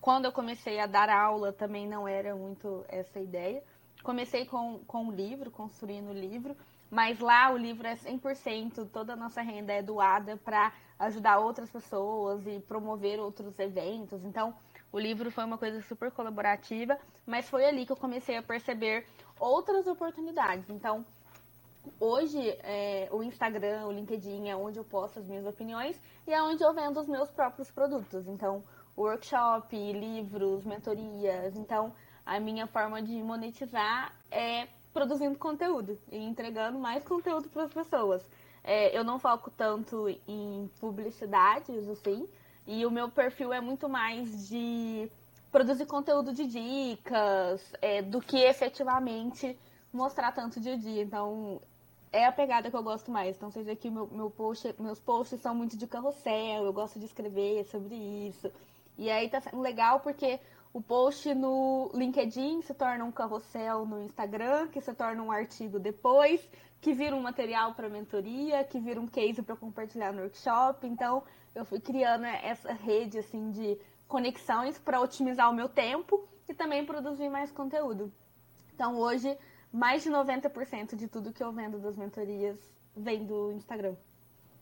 [0.00, 3.62] quando eu comecei a dar aula, também não era muito essa ideia.
[4.02, 6.56] Comecei com, com um livro, construindo o livro,
[6.90, 11.70] mas lá o livro é 100%, toda a nossa renda é doada para ajudar outras
[11.70, 14.24] pessoas e promover outros eventos.
[14.24, 14.56] Então,
[14.90, 19.06] o livro foi uma coisa super colaborativa, mas foi ali que eu comecei a perceber
[19.38, 20.68] outras oportunidades.
[20.68, 21.06] Então,
[22.00, 26.42] hoje é, o Instagram, o LinkedIn é onde eu posto as minhas opiniões e é
[26.42, 28.26] onde eu vendo os meus próprios produtos.
[28.26, 28.62] Então,
[28.96, 31.56] workshop, livros, mentorias.
[31.56, 31.92] Então,
[32.24, 38.26] a minha forma de monetizar é produzindo conteúdo e entregando mais conteúdo para as pessoas.
[38.64, 42.26] É, eu não foco tanto em publicidades, assim,
[42.66, 45.08] e o meu perfil é muito mais de
[45.52, 49.56] produzir conteúdo de dicas é, do que efetivamente
[49.92, 51.02] mostrar tanto dia a dia.
[51.02, 51.60] Então,
[52.12, 53.36] é a pegada que eu gosto mais.
[53.36, 57.06] Então, vocês aqui, meu, meu post, meus posts são muito de carrossel, eu gosto de
[57.06, 58.50] escrever sobre isso.
[58.98, 60.40] E aí tá sendo legal porque
[60.72, 65.78] o post no LinkedIn se torna um carrossel no Instagram, que se torna um artigo
[65.78, 66.46] depois,
[66.80, 70.86] que vira um material para mentoria, que vira um case para compartilhar no workshop.
[70.86, 71.22] Então,
[71.54, 76.84] eu fui criando essa rede assim de conexões para otimizar o meu tempo e também
[76.84, 78.12] produzir mais conteúdo.
[78.74, 79.36] Então, hoje
[79.76, 82.56] mais de 90% de tudo que eu vendo das mentorias
[82.96, 83.94] vem do Instagram.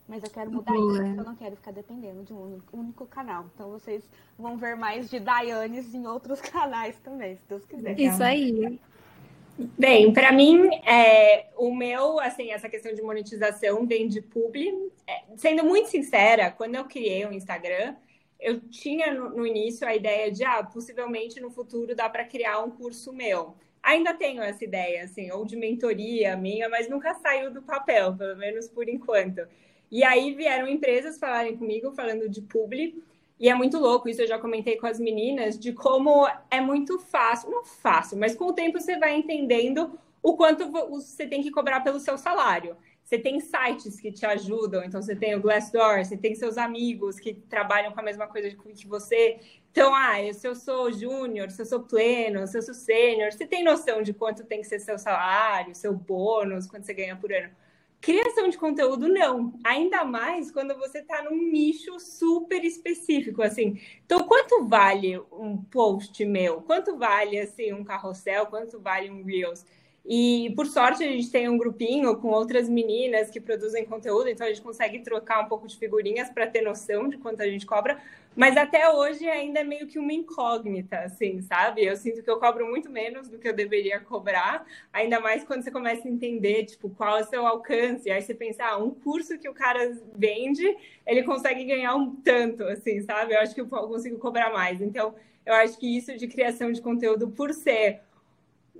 [0.07, 0.93] Mas eu quero mudar Boa.
[0.93, 3.45] isso, eu não quero ficar dependendo de um único canal.
[3.55, 4.03] Então vocês
[4.37, 7.97] vão ver mais de Dayanes em outros canais também, se Deus quiser.
[7.97, 8.77] Isso aí.
[9.79, 14.91] Bem, para mim, é, o meu, assim, essa questão de monetização vem de publi.
[15.07, 17.95] É, sendo muito sincera, quando eu criei o Instagram,
[18.37, 22.59] eu tinha no, no início a ideia de, ah, possivelmente no futuro dá para criar
[22.59, 23.55] um curso meu.
[23.85, 28.35] Ainda tenho essa ideia, assim, ou de mentoria minha, mas nunca saiu do papel, pelo
[28.35, 29.47] menos por enquanto.
[29.91, 33.03] E aí vieram empresas falarem comigo, falando de publi,
[33.39, 36.97] e é muito louco, isso eu já comentei com as meninas, de como é muito
[36.97, 41.51] fácil, não fácil, mas com o tempo você vai entendendo o quanto você tem que
[41.51, 42.75] cobrar pelo seu salário.
[43.05, 47.19] Você tem sites que te ajudam, então você tem o Glassdoor, você tem seus amigos
[47.19, 49.39] que trabalham com a mesma coisa que você.
[49.71, 53.45] Então, ah, se eu sou júnior, se eu sou pleno, se eu sou sênior, você
[53.45, 57.31] tem noção de quanto tem que ser seu salário, seu bônus, quanto você ganha por
[57.31, 57.53] ano.
[58.01, 59.53] Criação de conteúdo, não.
[59.63, 63.79] Ainda mais quando você está num nicho super específico, assim.
[64.03, 66.61] Então, quanto vale um post meu?
[66.61, 68.47] Quanto vale, assim, um carrossel?
[68.47, 69.63] Quanto vale um Reels?
[70.07, 74.45] E, por sorte, a gente tem um grupinho com outras meninas que produzem conteúdo, então
[74.45, 77.65] a gente consegue trocar um pouco de figurinhas para ter noção de quanto a gente
[77.65, 77.99] cobra.
[78.35, 81.83] Mas até hoje ainda é meio que uma incógnita, assim, sabe?
[81.83, 84.63] Eu sinto que eu cobro muito menos do que eu deveria cobrar,
[84.93, 88.11] ainda mais quando você começa a entender, tipo, qual é o seu alcance.
[88.11, 92.63] Aí você pensa, ah, um curso que o cara vende, ele consegue ganhar um tanto,
[92.65, 93.33] assim, sabe?
[93.33, 94.81] Eu acho que eu consigo cobrar mais.
[94.81, 95.15] Então,
[95.45, 98.01] eu acho que isso de criação de conteúdo, por ser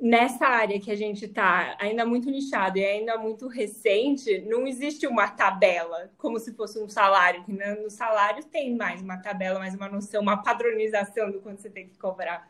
[0.01, 5.07] nessa área que a gente está ainda muito nichado e ainda muito recente, não existe
[5.07, 9.73] uma tabela, como se fosse um salário, que no salário tem mais uma tabela, mais
[9.75, 12.49] uma noção, uma padronização do quanto você tem que cobrar.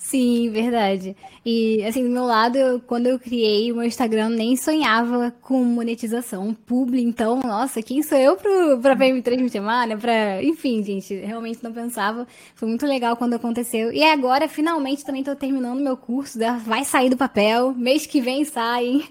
[0.00, 1.16] Sim, verdade.
[1.44, 5.62] E assim, do meu lado, eu, quando eu criei o meu Instagram, nem sonhava com
[5.64, 9.96] monetização, publi, então, nossa, quem sou eu pro, pra PM3 me chamar, né?
[9.96, 10.40] Pra...
[10.42, 12.28] Enfim, gente, realmente não pensava.
[12.54, 13.92] Foi muito legal quando aconteceu.
[13.92, 18.44] E agora, finalmente, também tô terminando meu curso, vai sair do papel, mês que vem
[18.44, 19.02] sai.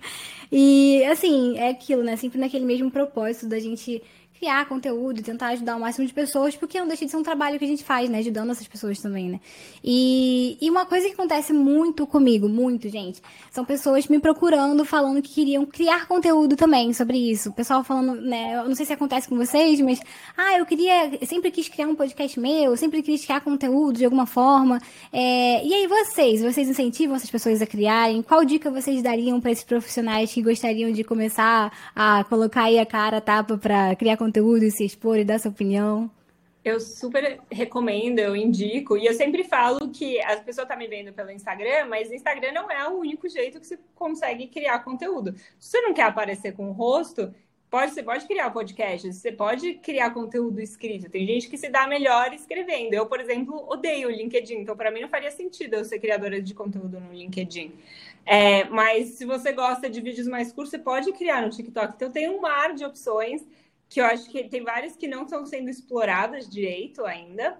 [0.50, 2.16] E assim, é aquilo, né?
[2.16, 4.02] Sempre naquele mesmo propósito da gente
[4.40, 7.58] criar conteúdo tentar ajudar o máximo de pessoas, porque não deixa de ser um trabalho
[7.58, 8.20] que a gente faz, né?
[8.20, 9.40] Ajudando essas pessoas também, né?
[9.84, 13.22] E, e uma coisa que acontece muito comigo, muito, gente,
[13.52, 17.50] são pessoas me procurando, falando que queriam criar conteúdo também sobre isso.
[17.50, 18.58] O pessoal falando, né?
[18.58, 20.00] Eu não sei se acontece com vocês, mas,
[20.38, 24.06] ah, eu queria, sempre quis criar um podcast meu, eu sempre quis criar conteúdo de
[24.06, 24.80] alguma forma.
[25.12, 28.22] É, e aí, vocês, vocês incentivam essas pessoas a criarem?
[28.22, 32.86] Qual dica vocês dariam para esses profissionais que gostariam de começar a colocar aí a
[32.86, 34.27] cara, a tapa para criar conteúdo?
[34.28, 36.12] Conteúdo e se expor e dar sua opinião?
[36.64, 40.88] Eu super recomendo, eu indico, e eu sempre falo que as pessoas estão tá me
[40.88, 45.34] vendo pelo Instagram, mas Instagram não é o único jeito que você consegue criar conteúdo.
[45.58, 47.34] Se você não quer aparecer com o rosto,
[47.70, 51.10] pode, você pode criar podcast, você pode criar conteúdo escrito.
[51.10, 52.94] Tem gente que se dá melhor escrevendo.
[52.94, 56.42] Eu, por exemplo, odeio o LinkedIn, então para mim não faria sentido eu ser criadora
[56.42, 57.72] de conteúdo no LinkedIn.
[58.26, 61.94] É, mas se você gosta de vídeos mais curtos, você pode criar no TikTok.
[61.96, 63.42] Então tem um mar de opções
[63.90, 67.60] que eu acho que tem várias que não estão sendo exploradas direito ainda.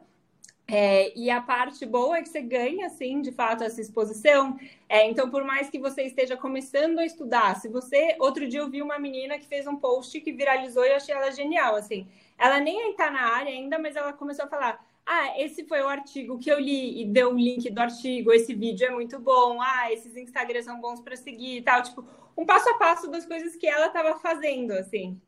[0.70, 4.60] É, e a parte boa é que você ganha, assim, de fato, essa exposição.
[4.90, 8.18] É, então, por mais que você esteja começando a estudar, se você.
[8.20, 11.16] Outro dia eu vi uma menina que fez um post que viralizou e eu achei
[11.16, 12.06] ela genial, assim.
[12.38, 15.88] Ela nem está na área ainda, mas ela começou a falar: ah, esse foi o
[15.88, 19.62] artigo que eu li e deu um link do artigo, esse vídeo é muito bom,
[19.62, 21.82] ah, esses Instagrams são bons para seguir e tal.
[21.82, 25.20] Tipo, um passo a passo das coisas que ela estava fazendo, assim.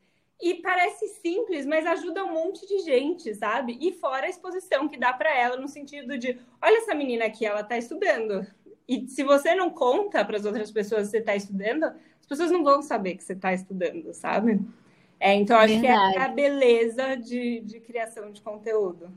[0.42, 3.78] E parece simples, mas ajuda um monte de gente, sabe?
[3.82, 7.46] E fora a exposição que dá para ela no sentido de, olha essa menina aqui,
[7.46, 8.48] ela está estudando.
[8.88, 12.52] E se você não conta para as outras pessoas que você está estudando, as pessoas
[12.52, 14.60] não vão saber que você está estudando, sabe?
[15.20, 16.14] É, então, acho Verdade.
[16.14, 19.12] que é a beleza de, de criação de conteúdo.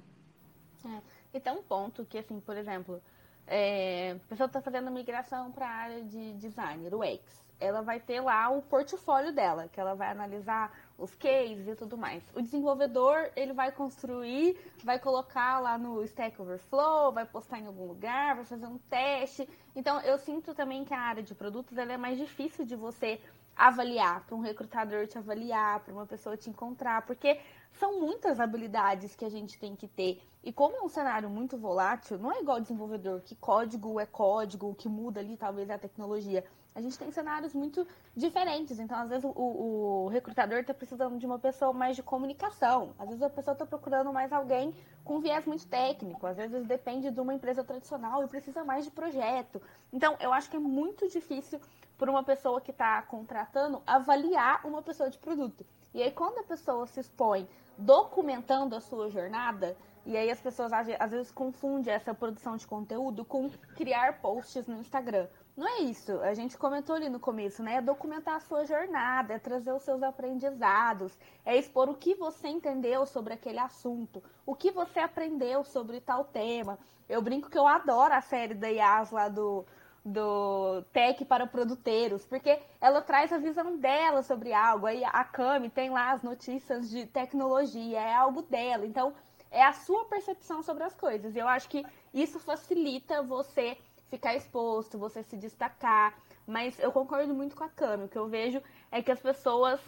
[0.85, 1.01] É.
[1.33, 3.01] E tem um ponto que, assim, por exemplo,
[3.47, 7.21] é, a pessoa está fazendo migração para a área de designer, o X.
[7.61, 11.99] Ela vai ter lá o portfólio dela, que ela vai analisar os cases e tudo
[11.99, 12.23] mais.
[12.35, 17.87] O desenvolvedor, ele vai construir, vai colocar lá no Stack Overflow, vai postar em algum
[17.87, 19.49] lugar, vai fazer um teste.
[19.75, 23.21] Então, eu sinto também que a área de produtos ela é mais difícil de você
[23.57, 27.39] avaliar, para um recrutador te avaliar, para uma pessoa te encontrar, porque
[27.73, 30.23] são muitas habilidades que a gente tem que ter.
[30.43, 34.75] E como é um cenário muito volátil, não é igual desenvolvedor, que código é código,
[34.75, 38.79] que muda ali talvez é a tecnologia a gente tem cenários muito diferentes.
[38.79, 42.95] Então, às vezes, o, o recrutador está precisando de uma pessoa mais de comunicação.
[42.99, 46.27] Às vezes, a pessoa está procurando mais alguém com viés muito técnico.
[46.27, 49.61] Às vezes, depende de uma empresa tradicional e precisa mais de projeto.
[49.93, 51.61] Então, eu acho que é muito difícil
[51.99, 55.65] para uma pessoa que está contratando avaliar uma pessoa de produto.
[55.95, 60.73] E aí, quando a pessoa se expõe documentando a sua jornada, e aí as pessoas
[60.73, 65.29] às vezes confundem essa produção de conteúdo com criar posts no Instagram.
[65.57, 66.19] Não é isso.
[66.21, 67.77] A gente comentou ali no começo, né?
[67.77, 72.49] É documentar a sua jornada, é trazer os seus aprendizados, é expor o que você
[72.49, 76.79] entendeu sobre aquele assunto, o que você aprendeu sobre tal tema.
[77.09, 79.67] Eu brinco que eu adoro a série da IAS lá do,
[80.03, 84.87] do Tech para Produteiros, porque ela traz a visão dela sobre algo.
[84.87, 88.87] Aí a Cami tem lá as notícias de tecnologia, é algo dela.
[88.87, 89.13] Então,
[89.51, 91.37] é a sua percepção sobre as coisas.
[91.37, 91.85] Eu acho que
[92.15, 93.77] isso facilita você
[94.13, 96.15] ficar exposto, você se destacar.
[96.47, 98.05] Mas eu concordo muito com a Cami.
[98.05, 99.81] O que eu vejo é que as pessoas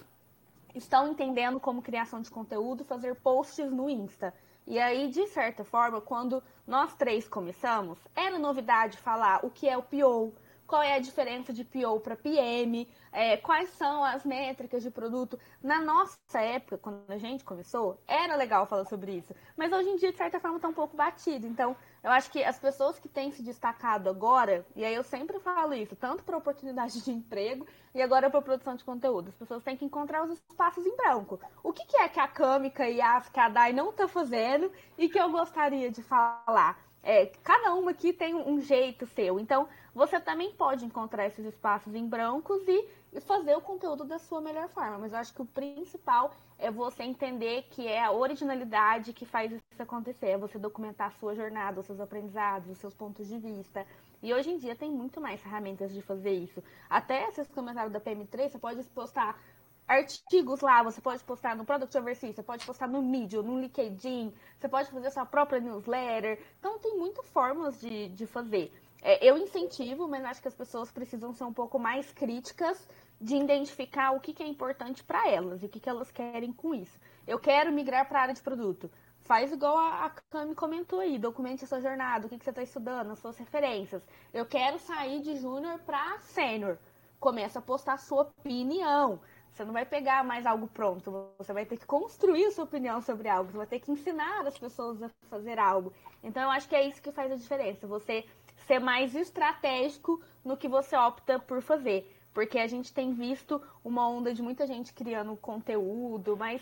[0.74, 4.32] estão entendendo como criação de conteúdo fazer posts no Insta.
[4.66, 9.76] E aí, de certa forma, quando nós três começamos, era novidade falar o que é
[9.76, 10.32] o PO,
[10.66, 15.38] qual é a diferença de PO para PM, é, quais são as métricas de produto.
[15.62, 19.34] Na nossa época, quando a gente começou, era legal falar sobre isso.
[19.56, 21.46] Mas hoje em dia, de certa forma, está um pouco batido.
[21.46, 25.38] Então, eu acho que as pessoas que têm se destacado agora, e aí eu sempre
[25.38, 29.62] falo isso, tanto para oportunidade de emprego e agora para produção de conteúdo, as pessoas
[29.62, 31.40] têm que encontrar os espaços em branco.
[31.62, 35.18] O que, que é que a Câmica e a Dai não estão fazendo e que
[35.18, 36.83] eu gostaria de falar?
[37.06, 39.38] É, cada uma aqui tem um jeito seu.
[39.38, 42.88] Então, você também pode encontrar esses espaços em brancos e,
[43.20, 44.98] fazer o conteúdo da sua melhor forma.
[44.98, 49.52] Mas eu acho que o principal é você entender que é a originalidade que faz
[49.52, 50.30] isso acontecer.
[50.30, 53.86] É você documentar a sua jornada, os seus aprendizados, os seus pontos de vista.
[54.22, 56.64] E hoje em dia tem muito mais ferramentas de fazer isso.
[56.88, 59.38] Até esses comentários da PM3, você pode postar
[59.86, 64.32] artigos lá, você pode postar no Product Overseas, você pode postar no Medium, no LinkedIn,
[64.58, 66.40] você pode fazer sua própria newsletter.
[66.58, 68.72] Então, tem muitas formas de, de fazer.
[69.02, 72.88] É, eu incentivo, mas acho que as pessoas precisam ser um pouco mais críticas
[73.20, 76.52] de identificar o que, que é importante para elas e o que, que elas querem
[76.52, 76.98] com isso.
[77.26, 78.90] Eu quero migrar para a área de produto.
[79.24, 82.50] Faz igual a, a Cami comentou aí, documente a sua jornada, o que, que você
[82.50, 84.02] está estudando, as suas referências.
[84.32, 86.78] Eu quero sair de júnior para sênior.
[87.20, 89.20] Começa a postar sua opinião.
[89.54, 93.28] Você não vai pegar mais algo pronto, você vai ter que construir sua opinião sobre
[93.28, 95.92] algo, você vai ter que ensinar as pessoas a fazer algo.
[96.24, 98.24] Então eu acho que é isso que faz a diferença, você
[98.66, 102.10] ser mais estratégico no que você opta por fazer.
[102.32, 106.60] Porque a gente tem visto uma onda de muita gente criando conteúdo, mas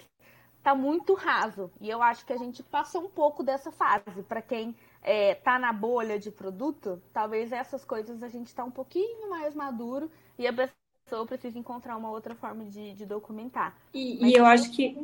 [0.62, 1.70] tá muito raso.
[1.80, 4.22] E eu acho que a gente passou um pouco dessa fase.
[4.28, 8.70] Para quem é, tá na bolha de produto, talvez essas coisas a gente tá um
[8.70, 10.81] pouquinho mais maduro e a pessoa
[11.26, 13.76] precisa encontrar uma outra forma de, de documentar.
[13.92, 14.96] E, e eu acho que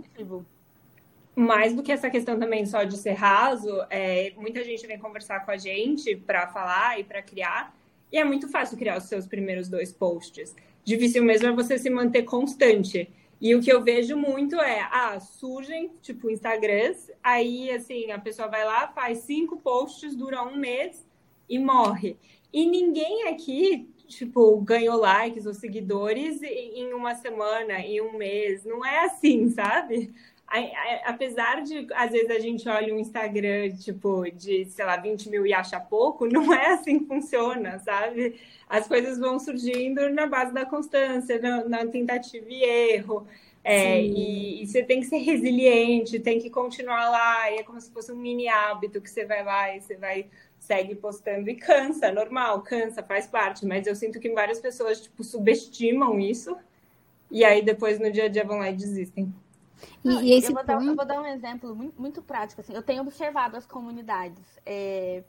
[1.37, 5.45] mais do que essa questão também só de ser raso, é, muita gente vem conversar
[5.45, 7.77] com a gente para falar e para criar,
[8.11, 10.55] e é muito fácil criar os seus primeiros dois posts.
[10.83, 13.11] Difícil mesmo é você se manter constante.
[13.41, 18.49] E o que eu vejo muito é, ah, surgem, tipo, Instagrams, aí, assim, a pessoa
[18.49, 21.07] vai lá, faz cinco posts, dura um mês
[21.49, 22.17] e morre.
[22.53, 28.65] E ninguém aqui tipo, ganhou likes ou seguidores em uma semana, em um mês.
[28.65, 30.13] Não é assim, sabe?
[31.05, 35.47] Apesar de, às vezes, a gente olha um Instagram, tipo, de, sei lá, 20 mil
[35.47, 38.41] e acha pouco, não é assim que funciona, sabe?
[38.67, 43.27] As coisas vão surgindo na base da constância, na, na tentativa e erro.
[43.63, 47.79] É, e, e, você tem que ser resiliente, tem que continuar lá, e é como
[47.79, 50.27] se fosse um mini hábito que você vai lá e você vai
[50.69, 55.25] segue postando e cansa, normal, cansa, faz parte, mas eu sinto que várias pessoas, tipo,
[55.25, 56.55] subestimam isso
[57.31, 59.35] e aí depois no dia a dia vão lá e desistem.
[60.05, 62.75] E, e esse eu, vou dar, eu, vou dar, um exemplo muito, muito, prático, assim,
[62.75, 65.23] eu tenho observado as comunidades, é,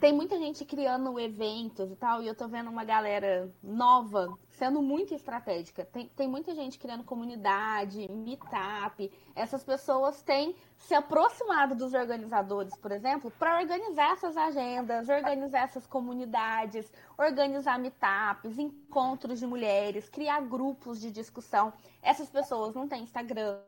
[0.00, 4.82] tem muita gente criando eventos e tal, e eu tô vendo uma galera nova sendo
[4.82, 5.84] muito estratégica.
[5.84, 9.10] Tem, tem muita gente criando comunidade, meetup.
[9.34, 15.86] Essas pessoas têm se aproximado dos organizadores, por exemplo, para organizar essas agendas, organizar essas
[15.86, 21.72] comunidades, organizar meetups, encontros de mulheres, criar grupos de discussão.
[22.02, 23.60] Essas pessoas não têm Instagram,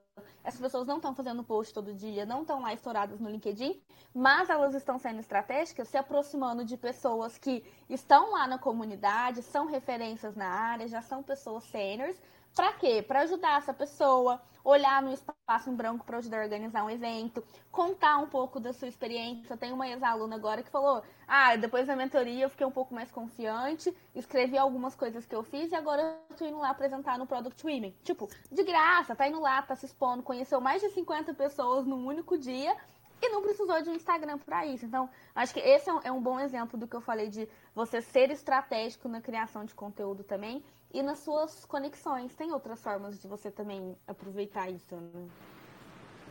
[0.49, 3.79] essas pessoas não estão fazendo post todo dia, não estão lá estouradas no LinkedIn,
[4.15, 9.67] mas elas estão sendo estratégicas, se aproximando de pessoas que estão lá na comunidade, são
[9.67, 12.17] referências na área, já são pessoas seniors,
[12.55, 13.03] para quê?
[13.03, 17.43] Para ajudar essa pessoa, olhar no espaço em branco para ajudar a organizar um evento,
[17.71, 19.57] contar um pouco da sua experiência.
[19.57, 23.11] Tem uma ex-aluna agora que falou: Ah, depois da mentoria eu fiquei um pouco mais
[23.11, 27.27] confiante, escrevi algumas coisas que eu fiz e agora eu tô indo lá apresentar no
[27.27, 27.95] Product Women.
[28.03, 32.07] Tipo, de graça, tá indo lá, tá se expondo, conheceu mais de 50 pessoas num
[32.07, 32.77] único dia
[33.21, 34.87] e não precisou de um Instagram para isso.
[34.87, 38.31] Então, acho que esse é um, bom exemplo do que eu falei de você ser
[38.31, 40.63] estratégico na criação de conteúdo também
[40.93, 42.35] e nas suas conexões.
[42.35, 45.29] Tem outras formas de você também aproveitar isso, né?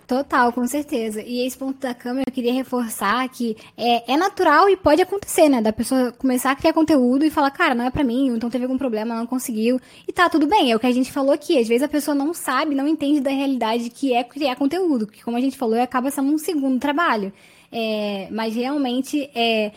[0.07, 1.21] Total, com certeza.
[1.21, 5.49] E esse ponto da câmera eu queria reforçar que é, é natural e pode acontecer,
[5.49, 5.61] né?
[5.61, 8.63] Da pessoa começar a criar conteúdo e falar, cara, não é para mim, então teve
[8.63, 9.81] algum problema, não conseguiu.
[10.07, 11.59] E tá, tudo bem, é o que a gente falou aqui.
[11.59, 15.21] Às vezes a pessoa não sabe, não entende da realidade que é criar conteúdo, que
[15.21, 17.33] como a gente falou, acaba sendo um segundo trabalho.
[17.71, 19.73] É, mas realmente, é,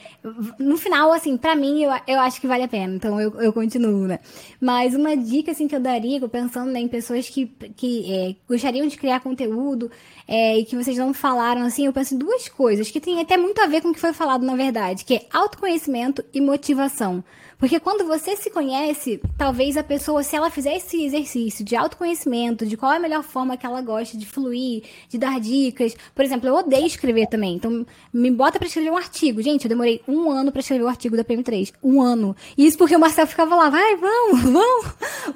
[0.58, 2.94] no final, assim, para mim, eu, eu acho que vale a pena.
[2.94, 4.20] Então, eu, eu continuo, né?
[4.60, 8.86] Mas uma dica, assim, que eu daria, pensando né, em pessoas que, que é, gostariam
[8.86, 9.90] de criar conteúdo
[10.26, 13.36] é, e que vocês não falaram, assim, eu penso em duas coisas que tem até
[13.36, 17.24] muito a ver com o que foi falado, na verdade, que é autoconhecimento e motivação.
[17.60, 22.64] Porque quando você se conhece, talvez a pessoa, se ela fizer esse exercício de autoconhecimento,
[22.64, 25.94] de qual é a melhor forma que ela gosta de fluir, de dar dicas.
[26.14, 27.54] Por exemplo, eu odeio escrever também.
[27.54, 29.42] Então, me bota para escrever um artigo.
[29.42, 31.74] Gente, eu demorei um ano para escrever o artigo da PM3.
[31.82, 32.34] Um ano.
[32.56, 34.86] E isso porque o Marcel ficava lá, vai, vamos, vamos,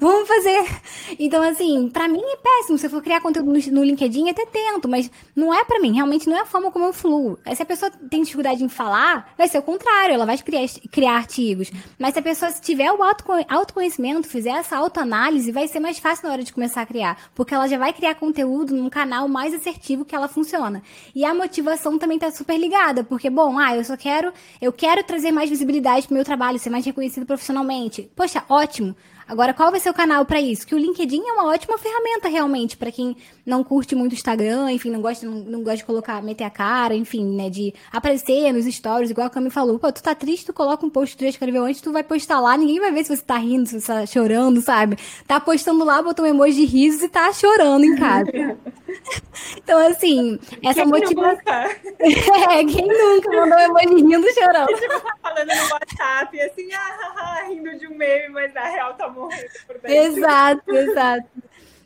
[0.01, 0.65] vamos fazer.
[1.19, 2.79] Então, assim, para mim é péssimo.
[2.79, 5.93] Se eu for criar conteúdo no, no LinkedIn, até tento, mas não é para mim.
[5.93, 7.39] Realmente não é a forma como eu fluo.
[7.55, 10.15] Se a pessoa tem dificuldade em falar, vai ser o contrário.
[10.15, 11.71] Ela vai criar, criar artigos.
[11.99, 13.01] Mas se a pessoa tiver o
[13.49, 17.19] autoconhecimento, fizer essa autoanálise, vai ser mais fácil na hora de começar a criar.
[17.35, 20.81] Porque ela já vai criar conteúdo num canal mais assertivo que ela funciona.
[21.13, 25.03] E a motivação também tá super ligada, porque, bom, ah, eu só quero, eu quero
[25.03, 28.09] trazer mais visibilidade pro meu trabalho, ser mais reconhecido profissionalmente.
[28.15, 28.95] Poxa, ótimo.
[29.27, 30.67] Agora, qual vai ser o canal para isso?
[30.67, 34.91] Que o LinkedIn é uma ótima ferramenta realmente para quem não curte muito Instagram, enfim,
[34.91, 38.65] não gosta, não, não, gosta de colocar, meter a cara, enfim, né, de aparecer nos
[38.65, 39.79] stories, igual a Cami falou.
[39.79, 42.41] Pô, tu tá triste, tu coloca um post que já escreveu antes, tu vai postar
[42.41, 44.97] lá, ninguém vai ver se você tá rindo, se você tá chorando, sabe?
[45.27, 48.31] Tá postando lá, botou um emoji de risos e tá chorando em casa.
[49.59, 51.43] então, assim, essa quem motivação.
[52.01, 54.67] é, quem nunca mandou um emoji rindo chorando?
[54.67, 59.51] Tá falando no WhatsApp, assim, ah, rindo de um meme, mas na real tá morrendo
[59.67, 60.19] por dentro.
[60.19, 61.44] Exato, exato.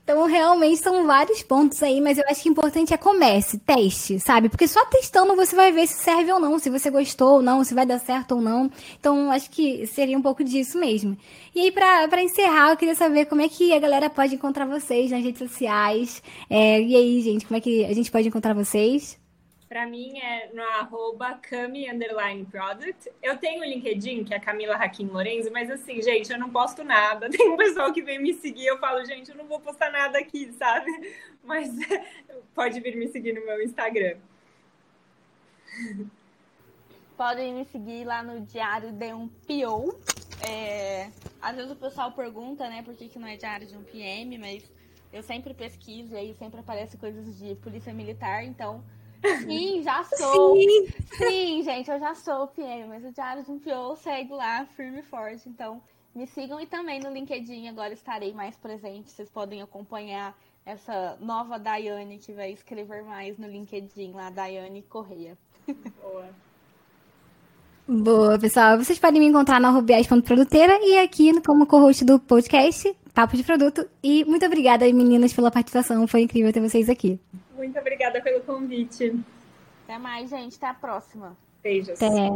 [0.08, 4.18] Então, realmente, são vários pontos aí, mas eu acho que o importante é comece, teste,
[4.18, 4.48] sabe?
[4.48, 7.62] Porque só testando você vai ver se serve ou não, se você gostou ou não,
[7.62, 8.70] se vai dar certo ou não.
[8.98, 11.14] Então, acho que seria um pouco disso mesmo.
[11.54, 15.10] E aí, para encerrar, eu queria saber como é que a galera pode encontrar vocês
[15.10, 16.22] nas redes sociais.
[16.48, 19.18] É, e aí, gente, como é que a gente pode encontrar vocês?
[19.68, 21.86] Para mim é no arroba Cami
[22.50, 23.10] Product.
[23.22, 26.82] Eu tenho o LinkedIn, que é Camila Raquim Lorenzo, mas assim, gente, eu não posto
[26.82, 27.28] nada.
[27.30, 30.18] Tem um pessoal que vem me seguir, eu falo, gente, eu não vou postar nada
[30.18, 30.90] aqui, sabe?
[31.44, 31.70] Mas
[32.54, 34.16] pode vir me seguir no meu Instagram.
[37.16, 39.98] Podem me seguir lá no Diário de um PO.
[40.46, 41.10] É...
[41.40, 44.38] Às vezes o pessoal pergunta, né, por que, que não é Diário de um PM,
[44.38, 44.70] mas
[45.12, 48.82] eu sempre pesquiso e aí sempre aparece coisas de polícia militar, então
[49.40, 50.56] Sim, já sou.
[50.56, 50.88] Sim.
[51.16, 54.66] Sim, gente, eu já sou o PM, mas o Diário de um PO segue lá,
[54.76, 55.48] firme e forte.
[55.48, 55.80] Então,
[56.14, 59.10] me sigam e também no LinkedIn agora estarei mais presente.
[59.10, 65.36] Vocês podem acompanhar essa nova Daiane que vai escrever mais no LinkedIn lá, Daiane Correia.
[66.02, 66.28] Boa.
[67.90, 68.76] Boa, pessoal.
[68.76, 73.88] Vocês podem me encontrar na rubiais.produteira e aqui como co-host do podcast Papo de Produto.
[74.02, 76.06] E muito obrigada, meninas, pela participação.
[76.06, 77.18] Foi incrível ter vocês aqui.
[77.58, 79.20] Muito obrigada pelo convite.
[79.82, 80.56] Até mais, gente.
[80.56, 81.36] Até a próxima.
[81.60, 82.00] Beijos.
[82.00, 82.30] Até.